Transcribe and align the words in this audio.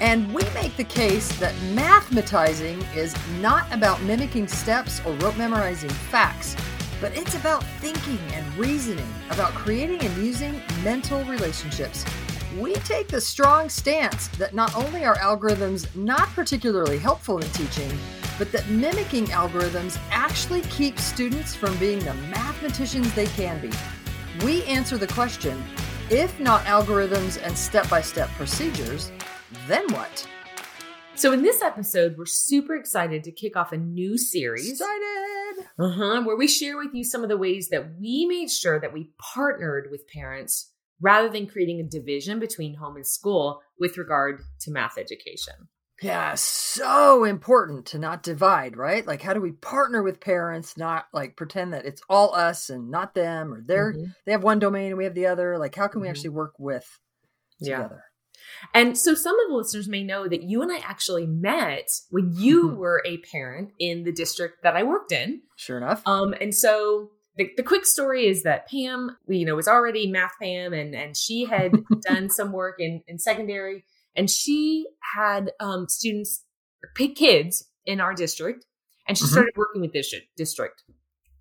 And 0.00 0.32
we 0.34 0.42
make 0.52 0.76
the 0.76 0.84
case 0.84 1.28
that 1.38 1.54
mathematizing 1.74 2.84
is 2.94 3.14
not 3.40 3.72
about 3.72 4.02
mimicking 4.02 4.46
steps 4.46 5.00
or 5.06 5.12
rote 5.14 5.38
memorizing 5.38 5.88
facts, 5.88 6.54
but 7.00 7.16
it's 7.16 7.34
about 7.34 7.64
thinking 7.80 8.18
and 8.32 8.58
reasoning, 8.58 9.08
about 9.30 9.52
creating 9.52 10.00
and 10.02 10.16
using 10.18 10.60
mental 10.82 11.24
relationships. 11.24 12.04
We 12.58 12.74
take 12.74 13.08
the 13.08 13.20
strong 13.20 13.68
stance 13.68 14.28
that 14.28 14.54
not 14.54 14.74
only 14.74 15.04
are 15.04 15.16
algorithms 15.16 15.94
not 15.96 16.28
particularly 16.28 16.98
helpful 16.98 17.38
in 17.38 17.48
teaching, 17.50 17.90
but 18.38 18.52
that 18.52 18.68
mimicking 18.68 19.26
algorithms 19.26 19.98
actually 20.10 20.62
keeps 20.62 21.02
students 21.02 21.54
from 21.54 21.76
being 21.78 22.00
the 22.00 22.14
mathematicians 22.14 23.14
they 23.14 23.26
can 23.26 23.60
be. 23.60 23.70
We 24.44 24.62
answer 24.64 24.98
the 24.98 25.06
question 25.06 25.62
if 26.08 26.38
not 26.38 26.64
algorithms 26.66 27.42
and 27.42 27.56
step 27.56 27.90
by 27.90 28.00
step 28.00 28.28
procedures, 28.36 29.10
then 29.66 29.92
what? 29.92 30.26
So 31.14 31.32
in 31.32 31.42
this 31.42 31.62
episode, 31.62 32.16
we're 32.18 32.26
super 32.26 32.74
excited 32.76 33.24
to 33.24 33.32
kick 33.32 33.56
off 33.56 33.72
a 33.72 33.78
new 33.78 34.18
series. 34.18 34.72
Excited! 34.72 35.66
Uh-huh, 35.78 36.22
where 36.22 36.36
we 36.36 36.46
share 36.46 36.76
with 36.76 36.94
you 36.94 37.04
some 37.04 37.22
of 37.22 37.28
the 37.28 37.38
ways 37.38 37.68
that 37.70 37.98
we 37.98 38.26
made 38.26 38.50
sure 38.50 38.78
that 38.78 38.92
we 38.92 39.10
partnered 39.18 39.88
with 39.90 40.08
parents 40.08 40.72
rather 41.00 41.28
than 41.28 41.46
creating 41.46 41.80
a 41.80 41.84
division 41.84 42.38
between 42.38 42.74
home 42.74 42.96
and 42.96 43.06
school 43.06 43.62
with 43.78 43.96
regard 43.96 44.42
to 44.60 44.70
math 44.70 44.98
education. 44.98 45.54
Yeah, 46.02 46.34
so 46.34 47.24
important 47.24 47.86
to 47.86 47.98
not 47.98 48.22
divide, 48.22 48.76
right? 48.76 49.06
Like 49.06 49.22
how 49.22 49.32
do 49.32 49.40
we 49.40 49.52
partner 49.52 50.02
with 50.02 50.20
parents, 50.20 50.76
not 50.76 51.06
like 51.14 51.36
pretend 51.36 51.72
that 51.72 51.86
it's 51.86 52.02
all 52.10 52.34
us 52.34 52.68
and 52.68 52.90
not 52.90 53.14
them 53.14 53.54
or 53.54 53.62
they're 53.66 53.94
mm-hmm. 53.94 54.10
they 54.26 54.32
have 54.32 54.42
one 54.42 54.58
domain 54.58 54.88
and 54.88 54.98
we 54.98 55.04
have 55.04 55.14
the 55.14 55.26
other. 55.26 55.56
Like 55.56 55.74
how 55.74 55.88
can 55.88 56.02
we 56.02 56.06
mm-hmm. 56.06 56.10
actually 56.10 56.30
work 56.30 56.52
with 56.58 56.86
together? 57.58 58.04
And 58.74 58.96
so 58.96 59.14
some 59.14 59.38
of 59.38 59.48
the 59.48 59.54
listeners 59.54 59.88
may 59.88 60.02
know 60.02 60.28
that 60.28 60.42
you 60.42 60.62
and 60.62 60.72
I 60.72 60.78
actually 60.78 61.26
met 61.26 61.88
when 62.10 62.32
you 62.34 62.68
mm-hmm. 62.68 62.78
were 62.78 63.02
a 63.06 63.18
parent 63.18 63.72
in 63.78 64.04
the 64.04 64.12
district 64.12 64.62
that 64.62 64.76
I 64.76 64.82
worked 64.82 65.12
in. 65.12 65.42
Sure 65.56 65.76
enough. 65.76 66.02
Um, 66.06 66.34
and 66.40 66.54
so 66.54 67.10
the, 67.36 67.50
the 67.56 67.62
quick 67.62 67.84
story 67.86 68.26
is 68.26 68.42
that 68.44 68.68
Pam, 68.68 69.16
you 69.28 69.44
know, 69.44 69.54
was 69.54 69.68
already 69.68 70.10
math 70.10 70.32
Pam 70.40 70.72
and, 70.72 70.94
and 70.94 71.16
she 71.16 71.44
had 71.44 71.72
done 72.02 72.30
some 72.30 72.52
work 72.52 72.76
in, 72.78 73.02
in 73.06 73.18
secondary 73.18 73.84
and 74.14 74.30
she 74.30 74.86
had 75.14 75.52
um, 75.60 75.88
students, 75.88 76.44
kids 77.14 77.68
in 77.84 78.00
our 78.00 78.14
district 78.14 78.64
and 79.06 79.16
she 79.16 79.24
mm-hmm. 79.24 79.32
started 79.32 79.52
working 79.56 79.80
with 79.80 79.92
this 79.92 80.14
district. 80.36 80.82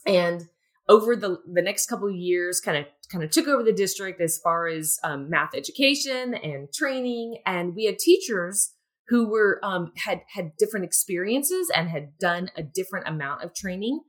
And 0.05 0.47
over 0.87 1.15
the 1.15 1.37
the 1.51 1.61
next 1.61 1.87
couple 1.87 2.07
of 2.07 2.15
years 2.15 2.59
kind 2.59 2.77
of 2.77 2.85
kind 3.11 3.23
of 3.23 3.31
took 3.31 3.47
over 3.47 3.63
the 3.63 3.73
district 3.73 4.21
as 4.21 4.39
far 4.39 4.67
as 4.67 4.99
um, 5.03 5.29
math 5.29 5.55
education 5.55 6.33
and 6.35 6.71
training 6.73 7.37
and 7.45 7.75
we 7.75 7.85
had 7.85 7.99
teachers 7.99 8.73
who 9.07 9.27
were 9.27 9.59
um, 9.63 9.91
had 9.97 10.21
had 10.33 10.51
different 10.57 10.85
experiences 10.85 11.71
and 11.75 11.89
had 11.89 12.17
done 12.17 12.49
a 12.55 12.63
different 12.63 13.07
amount 13.07 13.43
of 13.43 13.53
training. 13.53 14.01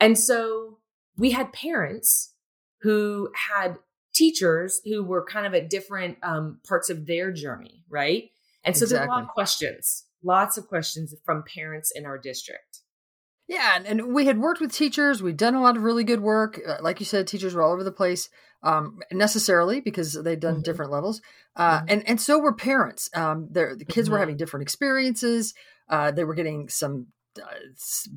And 0.00 0.18
so 0.18 0.78
we 1.16 1.30
had 1.30 1.52
parents 1.52 2.34
who 2.82 3.30
had 3.48 3.78
teachers 4.14 4.80
who 4.84 5.02
were 5.02 5.24
kind 5.24 5.46
of 5.46 5.54
at 5.54 5.68
different 5.68 6.18
um, 6.22 6.60
parts 6.66 6.90
of 6.90 7.06
their 7.06 7.32
journey 7.32 7.84
right? 7.90 8.30
And 8.64 8.76
so 8.76 8.84
exactly. 8.84 8.98
there 8.98 9.08
were 9.08 9.12
a 9.12 9.16
lot 9.16 9.24
of 9.24 9.30
questions 9.30 10.04
lots 10.22 10.58
of 10.58 10.66
questions 10.66 11.14
from 11.24 11.44
parents 11.54 11.92
in 11.94 12.04
our 12.06 12.18
district 12.18 12.80
yeah, 13.48 13.76
and, 13.76 13.86
and, 13.86 14.14
we 14.14 14.26
had 14.26 14.38
worked 14.38 14.60
with 14.60 14.72
teachers. 14.72 15.22
We'd 15.22 15.36
done 15.36 15.54
a 15.54 15.62
lot 15.62 15.76
of 15.76 15.84
really 15.84 16.04
good 16.04 16.20
work. 16.20 16.60
Uh, 16.66 16.78
like 16.80 16.98
you 16.98 17.06
said, 17.06 17.26
teachers 17.26 17.54
were 17.54 17.62
all 17.62 17.72
over 17.72 17.84
the 17.84 17.92
place, 17.92 18.28
um, 18.62 18.98
necessarily 19.12 19.80
because 19.80 20.14
they'd 20.14 20.40
done 20.40 20.54
mm-hmm. 20.54 20.62
different 20.62 20.90
levels, 20.90 21.20
uh, 21.54 21.78
mm-hmm. 21.78 21.86
and 21.88 22.08
and 22.08 22.20
so 22.20 22.38
were 22.38 22.54
parents. 22.54 23.08
Um, 23.14 23.48
the 23.50 23.84
kids 23.88 24.08
mm-hmm. 24.08 24.14
were 24.14 24.18
having 24.18 24.36
different 24.36 24.62
experiences. 24.62 25.54
Uh, 25.88 26.10
they 26.10 26.24
were 26.24 26.34
getting 26.34 26.68
some 26.68 27.06
uh, 27.40 27.46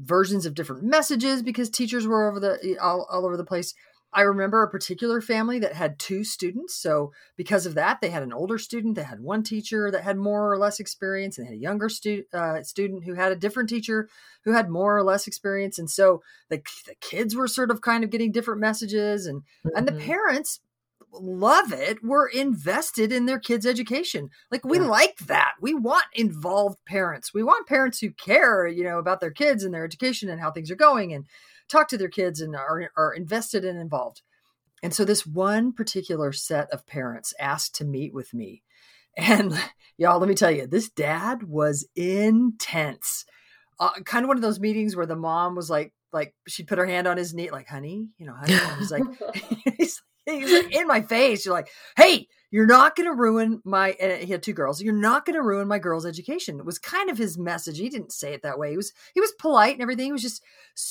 versions 0.01 0.45
of 0.45 0.55
different 0.55 0.83
messages 0.83 1.43
because 1.43 1.69
teachers 1.69 2.07
were 2.07 2.29
over 2.29 2.39
the 2.39 2.77
all, 2.81 3.07
all 3.11 3.25
over 3.25 3.37
the 3.37 3.45
place. 3.45 3.75
I 4.11 4.21
remember 4.21 4.63
a 4.63 4.69
particular 4.69 5.21
family 5.21 5.59
that 5.59 5.73
had 5.73 5.99
two 5.99 6.23
students. 6.23 6.75
So, 6.75 7.11
because 7.35 7.65
of 7.65 7.75
that, 7.75 8.01
they 8.01 8.09
had 8.09 8.23
an 8.23 8.33
older 8.33 8.57
student 8.57 8.95
that 8.95 9.05
had 9.05 9.19
one 9.19 9.43
teacher 9.43 9.91
that 9.91 10.03
had 10.03 10.17
more 10.17 10.51
or 10.51 10.57
less 10.57 10.79
experience, 10.79 11.37
and 11.37 11.45
they 11.45 11.51
had 11.51 11.57
a 11.57 11.61
younger 11.61 11.89
stu- 11.89 12.25
uh, 12.33 12.63
student 12.63 13.03
who 13.03 13.13
had 13.13 13.31
a 13.31 13.35
different 13.35 13.69
teacher 13.69 14.09
who 14.45 14.53
had 14.53 14.69
more 14.69 14.97
or 14.97 15.03
less 15.03 15.27
experience. 15.27 15.77
And 15.77 15.89
so 15.89 16.23
the, 16.49 16.61
the 16.87 16.95
kids 17.01 17.35
were 17.35 17.47
sort 17.47 17.71
of 17.71 17.81
kind 17.81 18.03
of 18.03 18.09
getting 18.09 18.31
different 18.31 18.61
messages, 18.61 19.27
and, 19.27 19.41
mm-hmm. 19.41 19.69
and 19.75 19.87
the 19.87 19.91
mm-hmm. 19.91 20.05
parents 20.05 20.59
love 21.11 21.73
it 21.73 22.03
were 22.03 22.27
invested 22.27 23.11
in 23.11 23.25
their 23.25 23.39
kids 23.39 23.65
education 23.65 24.29
like 24.51 24.63
we 24.63 24.77
yeah. 24.77 24.85
like 24.85 25.17
that 25.19 25.53
we 25.59 25.73
want 25.73 26.03
involved 26.13 26.77
parents 26.85 27.33
we 27.33 27.41
want 27.41 27.67
parents 27.67 27.99
who 27.99 28.11
care 28.11 28.67
you 28.67 28.83
know 28.83 28.99
about 28.99 29.19
their 29.19 29.31
kids 29.31 29.63
and 29.63 29.73
their 29.73 29.83
education 29.83 30.29
and 30.29 30.39
how 30.39 30.51
things 30.51 30.69
are 30.69 30.75
going 30.75 31.11
and 31.11 31.25
talk 31.69 31.87
to 31.89 31.97
their 31.97 32.09
kids 32.09 32.41
and 32.41 32.55
are, 32.55 32.91
are 32.97 33.13
invested 33.13 33.63
and 33.63 33.79
involved. 33.79 34.21
And 34.81 34.93
so 34.93 35.05
this 35.05 35.25
one 35.25 35.73
particular 35.73 36.31
set 36.31 36.69
of 36.71 36.87
parents 36.87 37.33
asked 37.39 37.75
to 37.75 37.85
meet 37.85 38.13
with 38.13 38.33
me. 38.33 38.63
And 39.17 39.53
y'all, 39.97 40.19
let 40.19 40.29
me 40.29 40.35
tell 40.35 40.51
you, 40.51 40.67
this 40.67 40.89
dad 40.89 41.43
was 41.43 41.87
intense. 41.95 43.25
Uh, 43.79 43.91
kind 44.05 44.23
of 44.23 44.27
one 44.27 44.37
of 44.37 44.43
those 44.43 44.59
meetings 44.59 44.95
where 44.95 45.05
the 45.05 45.15
mom 45.15 45.55
was 45.55 45.69
like, 45.69 45.93
like 46.11 46.33
she'd 46.47 46.67
put 46.67 46.79
her 46.79 46.85
hand 46.85 47.07
on 47.07 47.17
his 47.17 47.33
knee, 47.33 47.51
like, 47.51 47.67
honey, 47.67 48.07
you 48.17 48.25
know, 48.25 48.33
honey. 48.33 48.57
he's 48.79 48.91
like, 48.91 49.03
he's, 49.77 50.01
he's 50.25 50.51
like 50.51 50.73
in 50.75 50.87
my 50.87 51.01
face. 51.01 51.45
You're 51.45 51.53
like, 51.53 51.69
hey, 51.95 52.27
you're 52.51 52.65
not 52.65 52.95
going 52.95 53.07
to 53.07 53.13
ruin 53.13 53.61
my 53.63 53.95
he 53.99 54.31
had 54.31 54.41
two 54.41 54.53
girls 54.53 54.81
you're 54.81 54.93
not 54.93 55.25
going 55.25 55.35
to 55.35 55.41
ruin 55.41 55.67
my 55.67 55.79
girl's 55.79 56.05
education 56.05 56.59
it 56.59 56.65
was 56.65 56.79
kind 56.79 57.09
of 57.09 57.17
his 57.17 57.37
message 57.37 57.77
he 57.77 57.89
didn't 57.89 58.11
say 58.11 58.33
it 58.33 58.41
that 58.41 58.57
way 58.57 58.71
he 58.71 58.77
was 58.77 58.91
he 59.13 59.19
was 59.19 59.31
polite 59.33 59.73
and 59.73 59.81
everything 59.81 60.05
he 60.05 60.11
was 60.11 60.21
just 60.21 60.41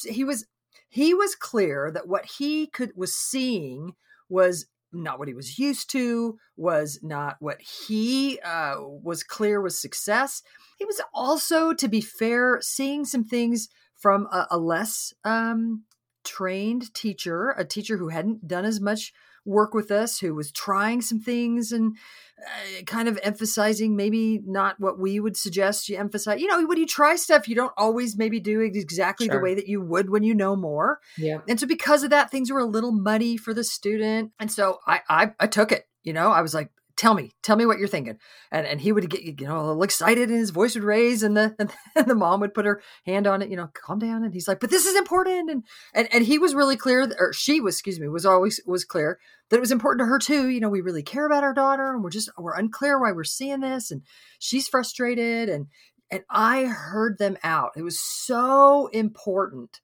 he 0.04 0.24
was 0.24 0.46
he 0.88 1.14
was 1.14 1.34
clear 1.34 1.90
that 1.92 2.08
what 2.08 2.24
he 2.38 2.66
could 2.66 2.92
was 2.96 3.14
seeing 3.14 3.92
was 4.28 4.66
not 4.92 5.18
what 5.18 5.28
he 5.28 5.34
was 5.34 5.58
used 5.58 5.90
to 5.90 6.38
was 6.56 6.98
not 7.02 7.36
what 7.40 7.60
he 7.60 8.40
uh, 8.40 8.76
was 8.78 9.22
clear 9.22 9.60
was 9.60 9.78
success. 9.78 10.42
He 10.78 10.84
was 10.84 11.00
also 11.12 11.74
to 11.74 11.88
be 11.88 12.00
fair 12.00 12.58
seeing 12.62 13.04
some 13.04 13.24
things 13.24 13.68
from 13.96 14.26
a, 14.32 14.46
a 14.52 14.58
less 14.58 15.12
um, 15.24 15.84
trained 16.24 16.94
teacher, 16.94 17.50
a 17.50 17.64
teacher 17.64 17.96
who 17.96 18.08
hadn't 18.08 18.48
done 18.48 18.64
as 18.64 18.80
much 18.80 19.12
work 19.44 19.74
with 19.74 19.90
us, 19.90 20.18
who 20.18 20.34
was 20.34 20.52
trying 20.52 21.00
some 21.00 21.20
things 21.20 21.72
and 21.72 21.96
uh, 22.40 22.82
kind 22.84 23.08
of 23.08 23.18
emphasizing 23.22 23.96
maybe 23.96 24.40
not 24.44 24.78
what 24.78 24.98
we 24.98 25.18
would 25.18 25.36
suggest 25.36 25.88
you 25.88 25.96
emphasize. 25.96 26.40
You 26.40 26.46
know, 26.46 26.66
when 26.66 26.78
you 26.78 26.86
try 26.86 27.16
stuff, 27.16 27.48
you 27.48 27.54
don't 27.54 27.72
always 27.76 28.16
maybe 28.16 28.40
do 28.40 28.60
it 28.60 28.76
exactly 28.76 29.26
sure. 29.26 29.36
the 29.36 29.42
way 29.42 29.54
that 29.54 29.66
you 29.66 29.80
would 29.80 30.10
when 30.10 30.22
you 30.22 30.34
know 30.34 30.54
more. 30.54 31.00
Yeah. 31.16 31.38
And 31.48 31.58
so 31.58 31.66
because 31.66 32.02
of 32.02 32.10
that, 32.10 32.30
things 32.30 32.50
were 32.50 32.60
a 32.60 32.64
little 32.64 32.92
muddy 32.92 33.36
for 33.36 33.52
the 33.52 33.64
student. 33.64 34.32
And 34.38 34.52
so 34.52 34.78
I, 34.86 35.00
I, 35.08 35.32
I 35.40 35.46
took 35.46 35.72
it. 35.72 35.88
You 36.04 36.12
know, 36.12 36.30
I 36.30 36.42
was 36.42 36.54
like, 36.54 36.70
tell 36.98 37.14
me, 37.14 37.30
tell 37.42 37.56
me 37.56 37.64
what 37.64 37.78
you're 37.78 37.88
thinking. 37.88 38.18
And 38.52 38.66
and 38.66 38.80
he 38.80 38.92
would 38.92 39.08
get 39.08 39.22
you 39.22 39.46
know 39.46 39.58
a 39.58 39.66
little 39.68 39.82
excited 39.82 40.28
and 40.28 40.38
his 40.38 40.50
voice 40.50 40.74
would 40.74 40.84
raise 40.84 41.22
and 41.22 41.36
the 41.36 41.54
and 41.96 42.06
the 42.06 42.14
mom 42.14 42.40
would 42.40 42.52
put 42.52 42.66
her 42.66 42.82
hand 43.06 43.26
on 43.26 43.40
it, 43.40 43.48
you 43.48 43.56
know, 43.56 43.70
calm 43.72 43.98
down. 43.98 44.24
And 44.24 44.34
he's 44.34 44.48
like, 44.48 44.60
but 44.60 44.70
this 44.70 44.84
is 44.84 44.96
important. 44.96 45.50
And 45.50 45.64
and 45.94 46.08
and 46.12 46.24
he 46.24 46.38
was 46.38 46.54
really 46.54 46.76
clear, 46.76 47.10
or 47.18 47.32
she 47.32 47.60
was, 47.60 47.76
excuse 47.76 47.98
me, 47.98 48.08
was 48.08 48.26
always 48.26 48.60
was 48.66 48.84
clear 48.84 49.18
that 49.48 49.56
it 49.56 49.60
was 49.60 49.72
important 49.72 50.00
to 50.00 50.10
her 50.10 50.18
too. 50.18 50.48
You 50.48 50.60
know, 50.60 50.68
we 50.68 50.82
really 50.82 51.02
care 51.02 51.24
about 51.24 51.44
our 51.44 51.54
daughter 51.54 51.94
and 51.94 52.04
we're 52.04 52.10
just 52.10 52.30
we're 52.36 52.56
unclear 52.56 53.00
why 53.00 53.12
we're 53.12 53.24
seeing 53.24 53.60
this. 53.60 53.90
And 53.90 54.02
she's 54.38 54.68
frustrated. 54.68 55.48
And 55.48 55.68
and 56.10 56.24
I 56.28 56.64
heard 56.64 57.18
them 57.18 57.38
out. 57.42 57.72
It 57.76 57.82
was 57.82 58.00
so 58.00 58.88
important 58.88 59.80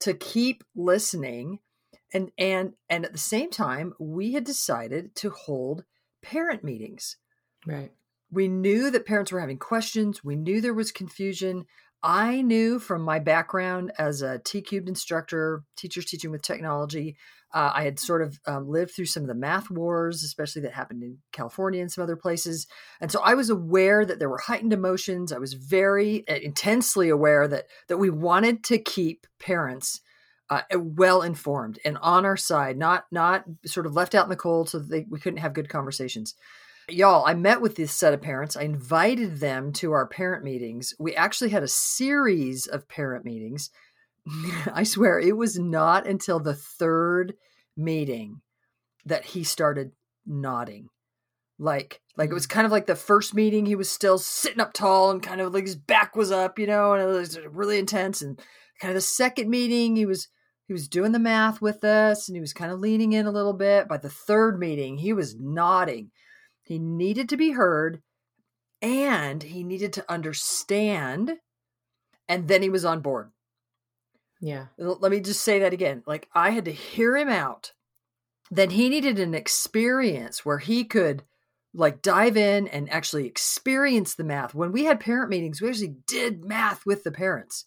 to 0.00 0.14
keep 0.14 0.62
listening 0.74 1.58
and 2.12 2.30
and 2.38 2.72
and 2.88 3.04
at 3.04 3.12
the 3.12 3.18
same 3.18 3.50
time 3.50 3.92
we 3.98 4.32
had 4.32 4.44
decided 4.44 5.14
to 5.14 5.30
hold 5.30 5.84
parent 6.22 6.64
meetings. 6.64 7.16
Right. 7.66 7.92
We 8.30 8.48
knew 8.48 8.90
that 8.90 9.06
parents 9.06 9.32
were 9.32 9.40
having 9.40 9.58
questions. 9.58 10.24
We 10.24 10.36
knew 10.36 10.60
there 10.60 10.74
was 10.74 10.92
confusion. 10.92 11.66
I 12.02 12.42
knew 12.42 12.78
from 12.78 13.02
my 13.02 13.18
background 13.18 13.92
as 13.98 14.22
a 14.22 14.38
T 14.38 14.62
cubed 14.62 14.88
instructor, 14.88 15.64
teachers 15.76 16.06
teaching 16.06 16.30
with 16.30 16.42
technology, 16.42 17.16
uh, 17.52 17.72
I 17.74 17.82
had 17.82 17.98
sort 17.98 18.22
of 18.22 18.38
um, 18.46 18.68
lived 18.68 18.92
through 18.94 19.06
some 19.06 19.24
of 19.24 19.28
the 19.28 19.34
math 19.34 19.70
wars, 19.70 20.22
especially 20.22 20.62
that 20.62 20.72
happened 20.72 21.02
in 21.02 21.18
California 21.32 21.80
and 21.80 21.90
some 21.90 22.04
other 22.04 22.16
places. 22.16 22.66
And 23.00 23.10
so 23.10 23.20
I 23.22 23.34
was 23.34 23.50
aware 23.50 24.04
that 24.04 24.18
there 24.20 24.28
were 24.28 24.38
heightened 24.38 24.72
emotions. 24.72 25.32
I 25.32 25.38
was 25.38 25.54
very 25.54 26.26
uh, 26.28 26.36
intensely 26.36 27.08
aware 27.08 27.48
that 27.48 27.66
that 27.88 27.98
we 27.98 28.10
wanted 28.10 28.62
to 28.64 28.78
keep 28.78 29.26
parents 29.40 30.00
uh, 30.50 30.62
well 30.76 31.22
informed 31.22 31.78
and 31.84 31.96
on 31.98 32.24
our 32.24 32.36
side, 32.36 32.76
not 32.76 33.06
not 33.10 33.44
sort 33.64 33.86
of 33.86 33.94
left 33.94 34.14
out 34.14 34.24
in 34.24 34.30
the 34.30 34.36
cold, 34.36 34.68
so 34.68 34.78
that 34.78 34.90
they, 34.90 35.06
we 35.08 35.20
couldn't 35.20 35.38
have 35.38 35.54
good 35.54 35.68
conversations. 35.68 36.34
Y'all, 36.88 37.24
I 37.24 37.34
met 37.34 37.60
with 37.60 37.76
this 37.76 37.92
set 37.92 38.14
of 38.14 38.20
parents. 38.20 38.56
I 38.56 38.62
invited 38.62 39.38
them 39.38 39.72
to 39.74 39.92
our 39.92 40.06
parent 40.06 40.42
meetings. 40.42 40.92
We 40.98 41.14
actually 41.14 41.50
had 41.50 41.62
a 41.62 41.68
series 41.68 42.66
of 42.66 42.88
parent 42.88 43.24
meetings. 43.24 43.70
I 44.72 44.82
swear, 44.82 45.20
it 45.20 45.36
was 45.36 45.58
not 45.58 46.06
until 46.06 46.40
the 46.40 46.54
third 46.54 47.34
meeting 47.76 48.40
that 49.06 49.24
he 49.24 49.44
started 49.44 49.92
nodding 50.26 50.88
like 51.60 52.00
like 52.16 52.30
it 52.30 52.34
was 52.34 52.46
mm. 52.46 52.50
kind 52.50 52.66
of 52.66 52.72
like 52.72 52.86
the 52.86 52.96
first 52.96 53.34
meeting 53.34 53.66
he 53.66 53.76
was 53.76 53.90
still 53.90 54.18
sitting 54.18 54.60
up 54.60 54.72
tall 54.72 55.10
and 55.10 55.22
kind 55.22 55.40
of 55.40 55.52
like 55.52 55.64
his 55.64 55.76
back 55.76 56.16
was 56.16 56.32
up 56.32 56.58
you 56.58 56.66
know 56.66 56.94
and 56.94 57.02
it 57.02 57.06
was 57.06 57.38
really 57.50 57.78
intense 57.78 58.22
and 58.22 58.40
kind 58.80 58.90
of 58.90 58.94
the 58.96 59.00
second 59.00 59.48
meeting 59.48 59.94
he 59.94 60.06
was 60.06 60.28
he 60.70 60.72
was 60.72 60.86
doing 60.86 61.10
the 61.10 61.18
math 61.18 61.60
with 61.60 61.82
us 61.82 62.28
and 62.28 62.36
he 62.36 62.40
was 62.40 62.52
kind 62.52 62.70
of 62.70 62.78
leaning 62.78 63.12
in 63.12 63.26
a 63.26 63.32
little 63.32 63.54
bit. 63.54 63.88
By 63.88 63.96
the 63.96 64.08
third 64.08 64.60
meeting, 64.60 64.98
he 64.98 65.12
was 65.12 65.34
nodding. 65.34 66.12
He 66.62 66.78
needed 66.78 67.28
to 67.30 67.36
be 67.36 67.50
heard 67.50 68.00
and 68.80 69.42
he 69.42 69.64
needed 69.64 69.92
to 69.94 70.08
understand. 70.08 71.32
And 72.28 72.46
then 72.46 72.62
he 72.62 72.70
was 72.70 72.84
on 72.84 73.00
board. 73.00 73.32
Yeah. 74.40 74.66
Let 74.78 75.10
me 75.10 75.18
just 75.18 75.42
say 75.42 75.58
that 75.58 75.72
again. 75.72 76.04
Like 76.06 76.28
I 76.36 76.50
had 76.50 76.66
to 76.66 76.72
hear 76.72 77.16
him 77.16 77.28
out. 77.28 77.72
Then 78.48 78.70
he 78.70 78.88
needed 78.88 79.18
an 79.18 79.34
experience 79.34 80.46
where 80.46 80.58
he 80.58 80.84
could 80.84 81.24
like 81.74 82.00
dive 82.00 82.36
in 82.36 82.68
and 82.68 82.88
actually 82.92 83.26
experience 83.26 84.14
the 84.14 84.22
math. 84.22 84.54
When 84.54 84.70
we 84.70 84.84
had 84.84 85.00
parent 85.00 85.30
meetings, 85.30 85.60
we 85.60 85.68
actually 85.68 85.96
did 86.06 86.44
math 86.44 86.86
with 86.86 87.02
the 87.02 87.10
parents. 87.10 87.64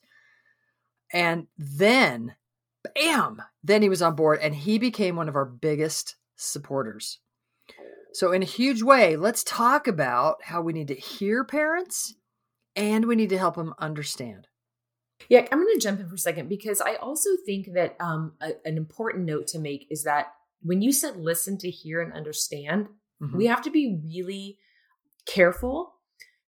And 1.12 1.48
then 1.58 2.36
bam, 2.96 3.42
then 3.64 3.82
he 3.82 3.90
was 3.90 4.02
on 4.02 4.16
board 4.16 4.40
and 4.42 4.56
he 4.56 4.78
became 4.78 5.16
one 5.16 5.30
of 5.30 5.36
our 5.36 5.46
biggest 5.46 6.16
supporters. 6.36 7.20
So, 8.14 8.32
in 8.32 8.44
a 8.44 8.46
huge 8.46 8.84
way, 8.84 9.16
let's 9.16 9.44
talk 9.44 9.88
about 9.88 10.44
how 10.44 10.62
we 10.62 10.74
need 10.74 10.90
to 10.90 10.96
hear 10.96 11.44
parents 11.44 12.14
and 12.76 13.06
we 13.06 13.16
need 13.16 13.30
to 13.30 13.38
help 13.38 13.56
them 13.56 13.74
understand. 13.80 14.48
Yeah, 15.30 15.48
I'm 15.52 15.60
going 15.64 15.74
to 15.74 15.80
jump 15.80 16.00
in 16.00 16.08
for 16.08 16.16
a 16.16 16.20
second 16.20 16.50
because 16.50 16.82
I 16.82 16.96
also 16.96 17.30
think 17.46 17.70
that 17.74 17.96
um, 18.00 18.34
a, 18.42 18.52
an 18.66 18.78
important 18.78 19.26
note 19.26 19.48
to 19.48 19.60
make 19.60 19.88
is 19.90 20.04
that 20.04 20.34
when 20.62 20.82
you 20.82 20.92
said 20.92 21.18
listen 21.18 21.58
to 21.60 21.70
hear 21.70 22.02
and 22.02 22.14
understand, 22.14 22.88
mm-hmm. 23.22 23.38
we 23.38 23.48
have 23.48 23.62
to 23.64 23.72
be 23.72 24.00
really 24.04 24.60
careful 25.26 25.94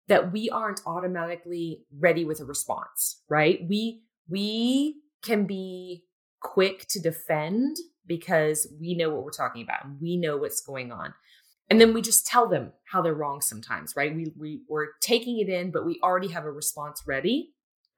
that 0.08 0.32
we 0.32 0.50
aren't 0.50 0.82
automatically 0.86 1.84
ready 1.98 2.26
with 2.26 2.40
a 2.40 2.46
response, 2.46 3.22
right? 3.30 3.66
We 3.68 4.04
we 4.28 4.96
can 5.24 5.46
be 5.46 6.04
quick 6.54 6.88
to 6.90 7.00
defend 7.00 7.78
because 8.06 8.72
we 8.80 8.96
know 8.96 9.10
what 9.10 9.24
we're 9.24 9.32
talking 9.32 9.64
about 9.64 9.84
and 9.84 10.00
we 10.00 10.16
know 10.16 10.38
what's 10.38 10.62
going 10.62 10.92
on. 10.92 11.14
And 11.70 11.82
then 11.82 11.94
we 11.94 12.02
just 12.02 12.28
tell 12.28 12.48
them 12.48 12.74
how 12.92 13.02
they're 13.02 13.16
wrong 13.16 13.42
sometimes, 13.42 13.96
right? 13.96 14.16
We, 14.16 14.32
we 14.38 14.62
we're 14.70 14.90
taking 15.02 15.40
it 15.40 15.50
in, 15.50 15.72
but 15.72 15.86
we 15.86 16.00
already 16.04 16.28
have 16.28 16.46
a 16.46 16.52
response 16.52 17.02
ready. 17.08 17.54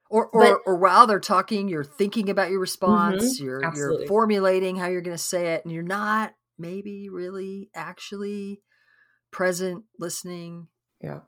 Or 0.10 0.28
or, 0.28 0.42
but, 0.42 0.60
or 0.66 0.78
while 0.78 1.06
they're 1.06 1.20
talking, 1.20 1.68
you're 1.68 1.84
thinking 1.84 2.30
about 2.30 2.50
your 2.50 2.62
response, 2.62 3.36
mm-hmm, 3.36 3.46
you're 3.46 3.66
absolutely. 3.66 3.98
you're 4.04 4.08
formulating 4.08 4.78
how 4.78 4.88
you're 4.88 5.02
gonna 5.02 5.18
say 5.18 5.56
it, 5.56 5.66
and 5.66 5.74
you're 5.74 5.84
not 5.84 6.34
maybe 6.58 7.10
really 7.10 7.70
actually 7.76 8.62
present 9.32 9.84
listening. 10.00 10.68
Yeah. 11.02 11.20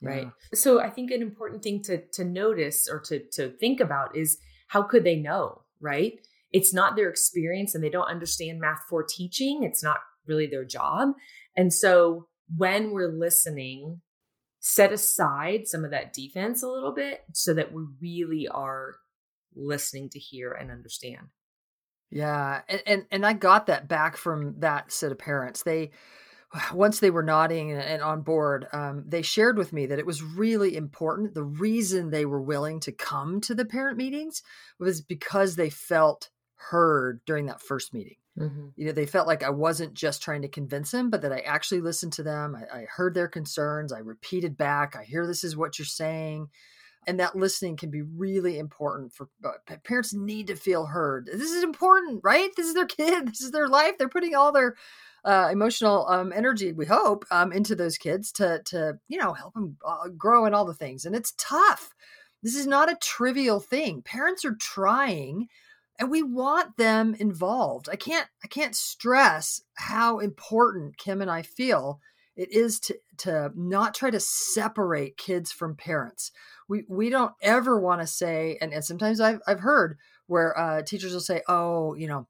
Right. 0.00 0.24
Yeah. 0.24 0.30
So 0.54 0.80
I 0.80 0.88
think 0.88 1.10
an 1.10 1.20
important 1.20 1.64
thing 1.64 1.82
to 1.82 2.02
to 2.12 2.24
notice 2.24 2.88
or 2.88 3.00
to 3.00 3.24
to 3.32 3.50
think 3.50 3.80
about 3.80 4.16
is 4.16 4.38
how 4.68 4.82
could 4.82 5.02
they 5.02 5.16
know, 5.16 5.62
right? 5.80 6.14
It's 6.52 6.74
not 6.74 6.96
their 6.96 7.08
experience 7.08 7.74
and 7.74 7.82
they 7.82 7.90
don't 7.90 8.10
understand 8.10 8.60
math 8.60 8.82
for 8.88 9.02
teaching. 9.02 9.62
It's 9.62 9.82
not 9.82 9.98
really 10.26 10.46
their 10.46 10.64
job. 10.64 11.10
And 11.56 11.72
so 11.72 12.28
when 12.56 12.92
we're 12.92 13.12
listening, 13.12 14.00
set 14.60 14.92
aside 14.92 15.66
some 15.66 15.84
of 15.84 15.90
that 15.90 16.12
defense 16.12 16.62
a 16.62 16.68
little 16.68 16.92
bit 16.92 17.22
so 17.32 17.54
that 17.54 17.72
we 17.72 17.82
really 18.00 18.48
are 18.48 18.94
listening 19.54 20.08
to 20.10 20.18
hear 20.18 20.52
and 20.52 20.70
understand. 20.70 21.28
Yeah, 22.10 22.60
and, 22.68 22.82
and 22.86 23.06
and 23.10 23.26
I 23.26 23.32
got 23.32 23.66
that 23.66 23.88
back 23.88 24.18
from 24.18 24.60
that 24.60 24.92
set 24.92 25.12
of 25.12 25.18
parents. 25.18 25.62
They 25.62 25.90
once 26.72 27.00
they 27.00 27.10
were 27.10 27.22
nodding 27.22 27.72
and, 27.72 28.02
on 28.02 28.20
board, 28.20 28.66
um, 28.72 29.04
they 29.06 29.22
shared 29.22 29.56
with 29.56 29.72
me 29.72 29.86
that 29.86 29.98
it 29.98 30.06
was 30.06 30.22
really 30.22 30.76
important. 30.76 31.34
The 31.34 31.42
reason 31.42 32.10
they 32.10 32.26
were 32.26 32.42
willing 32.42 32.80
to 32.80 32.92
come 32.92 33.40
to 33.42 33.54
the 33.54 33.64
parent 33.64 33.96
meetings 33.96 34.42
was 34.78 35.00
because 35.00 35.56
they 35.56 35.70
felt 35.70 36.28
heard 36.70 37.20
during 37.26 37.46
that 37.46 37.60
first 37.60 37.94
meeting. 37.94 38.16
Mm-hmm. 38.38 38.68
You 38.76 38.86
know, 38.86 38.92
they 38.92 39.06
felt 39.06 39.26
like 39.26 39.42
I 39.42 39.50
wasn't 39.50 39.94
just 39.94 40.22
trying 40.22 40.42
to 40.42 40.48
convince 40.48 40.90
them, 40.90 41.10
but 41.10 41.22
that 41.22 41.32
I 41.32 41.40
actually 41.40 41.82
listened 41.82 42.14
to 42.14 42.22
them. 42.22 42.56
I, 42.56 42.78
I 42.78 42.86
heard 42.86 43.14
their 43.14 43.28
concerns. 43.28 43.92
I 43.92 43.98
repeated 43.98 44.56
back. 44.56 44.96
I 44.96 45.04
hear 45.04 45.26
this 45.26 45.44
is 45.44 45.56
what 45.56 45.78
you're 45.78 45.86
saying. 45.86 46.48
And 47.06 47.18
that 47.20 47.36
listening 47.36 47.76
can 47.76 47.90
be 47.90 48.02
really 48.02 48.58
important 48.58 49.12
for 49.12 49.28
uh, 49.44 49.76
parents 49.84 50.14
need 50.14 50.46
to 50.46 50.56
feel 50.56 50.86
heard. 50.86 51.26
This 51.26 51.50
is 51.50 51.64
important, 51.64 52.20
right? 52.22 52.50
This 52.56 52.68
is 52.68 52.74
their 52.74 52.86
kid. 52.86 53.26
This 53.32 53.40
is 53.42 53.50
their 53.50 53.68
life. 53.68 53.98
They're 53.98 54.08
putting 54.08 54.34
all 54.34 54.52
their 54.52 54.76
uh, 55.24 55.48
emotional 55.52 56.06
um, 56.08 56.32
energy, 56.32 56.72
we 56.72 56.86
hope, 56.86 57.24
um, 57.30 57.52
into 57.52 57.74
those 57.74 57.98
kids 57.98 58.32
to 58.32 58.60
to 58.66 58.98
you 59.08 59.18
know 59.18 59.32
help 59.32 59.54
them 59.54 59.76
uh, 59.86 60.08
grow 60.16 60.44
and 60.44 60.54
all 60.54 60.64
the 60.64 60.74
things. 60.74 61.04
And 61.04 61.14
it's 61.14 61.34
tough. 61.38 61.92
This 62.42 62.56
is 62.56 62.66
not 62.66 62.90
a 62.90 62.96
trivial 62.96 63.60
thing. 63.60 64.02
Parents 64.02 64.44
are 64.44 64.56
trying 64.60 65.48
and 66.02 66.10
we 66.10 66.24
want 66.24 66.76
them 66.78 67.14
involved. 67.14 67.88
I 67.88 67.94
can't 67.94 68.26
I 68.42 68.48
can't 68.48 68.74
stress 68.74 69.62
how 69.74 70.18
important 70.18 70.98
Kim 70.98 71.22
and 71.22 71.30
I 71.30 71.42
feel 71.42 72.00
it 72.34 72.50
is 72.50 72.80
to 72.80 72.98
to 73.18 73.52
not 73.54 73.94
try 73.94 74.10
to 74.10 74.18
separate 74.18 75.16
kids 75.16 75.52
from 75.52 75.76
parents. 75.76 76.32
We 76.68 76.84
we 76.88 77.08
don't 77.08 77.34
ever 77.40 77.78
want 77.78 78.00
to 78.00 78.08
say 78.08 78.58
and, 78.60 78.72
and 78.72 78.84
sometimes 78.84 79.20
I've 79.20 79.38
I've 79.46 79.60
heard 79.60 79.96
where 80.26 80.58
uh, 80.58 80.82
teachers 80.82 81.12
will 81.12 81.20
say, 81.20 81.42
"Oh, 81.46 81.94
you 81.94 82.08
know, 82.08 82.26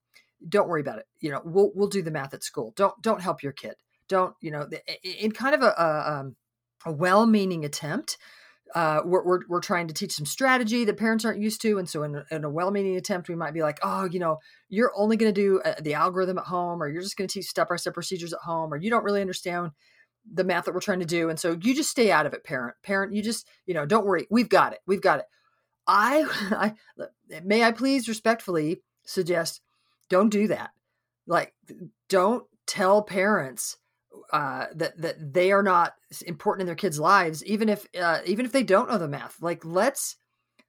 don't 0.46 0.68
worry 0.68 0.82
about 0.82 0.98
it. 0.98 1.06
You 1.20 1.30
know, 1.30 1.40
we'll 1.42 1.72
we'll 1.74 1.88
do 1.88 2.02
the 2.02 2.10
math 2.10 2.34
at 2.34 2.44
school. 2.44 2.74
Don't 2.76 3.00
don't 3.00 3.22
help 3.22 3.42
your 3.42 3.52
kid. 3.52 3.76
Don't 4.06 4.34
you 4.42 4.50
know?" 4.50 4.68
In 5.02 5.32
kind 5.32 5.54
of 5.54 5.62
a 5.62 5.74
a, 5.78 6.12
um, 6.12 6.36
a 6.84 6.92
well-meaning 6.92 7.64
attempt 7.64 8.18
uh, 8.74 9.02
we're, 9.04 9.24
we're, 9.24 9.40
we're, 9.48 9.60
trying 9.60 9.88
to 9.88 9.94
teach 9.94 10.12
some 10.12 10.24
strategy 10.24 10.84
that 10.84 10.96
parents 10.96 11.24
aren't 11.24 11.40
used 11.40 11.60
to. 11.62 11.78
And 11.78 11.88
so, 11.88 12.02
in, 12.02 12.22
in 12.30 12.44
a 12.44 12.50
well 12.50 12.70
meaning 12.70 12.96
attempt, 12.96 13.28
we 13.28 13.34
might 13.34 13.54
be 13.54 13.62
like, 13.62 13.78
oh, 13.82 14.04
you 14.04 14.18
know, 14.18 14.38
you're 14.68 14.92
only 14.96 15.16
going 15.16 15.32
to 15.32 15.40
do 15.40 15.60
uh, 15.60 15.74
the 15.80 15.94
algorithm 15.94 16.38
at 16.38 16.44
home, 16.44 16.82
or 16.82 16.88
you're 16.88 17.02
just 17.02 17.16
going 17.16 17.28
to 17.28 17.32
teach 17.32 17.46
step 17.46 17.68
by 17.68 17.76
step 17.76 17.94
procedures 17.94 18.32
at 18.32 18.40
home, 18.40 18.72
or 18.72 18.76
you 18.76 18.90
don't 18.90 19.04
really 19.04 19.20
understand 19.20 19.70
the 20.32 20.44
math 20.44 20.64
that 20.64 20.74
we're 20.74 20.80
trying 20.80 21.00
to 21.00 21.06
do. 21.06 21.28
And 21.28 21.38
so, 21.38 21.58
you 21.60 21.74
just 21.74 21.90
stay 21.90 22.10
out 22.10 22.26
of 22.26 22.32
it, 22.32 22.44
parent. 22.44 22.76
Parent, 22.82 23.12
you 23.12 23.22
just, 23.22 23.46
you 23.66 23.74
know, 23.74 23.84
don't 23.84 24.06
worry. 24.06 24.26
We've 24.30 24.48
got 24.48 24.72
it. 24.72 24.80
We've 24.86 25.02
got 25.02 25.20
it. 25.20 25.26
I, 25.86 26.24
I 26.98 27.08
may 27.44 27.64
I 27.64 27.72
please 27.72 28.08
respectfully 28.08 28.82
suggest 29.04 29.60
don't 30.08 30.30
do 30.30 30.48
that. 30.48 30.70
Like, 31.26 31.54
don't 32.08 32.44
tell 32.66 33.02
parents 33.02 33.76
uh, 34.32 34.66
that 34.74 35.00
that 35.00 35.32
they 35.32 35.52
are 35.52 35.62
not 35.62 35.94
important 36.26 36.62
in 36.62 36.66
their 36.66 36.74
kids' 36.74 37.00
lives, 37.00 37.44
even 37.44 37.68
if 37.68 37.86
uh, 38.00 38.20
even 38.26 38.46
if 38.46 38.52
they 38.52 38.62
don't 38.62 38.88
know 38.88 38.98
the 38.98 39.08
math. 39.08 39.40
Like, 39.40 39.64
let's 39.64 40.16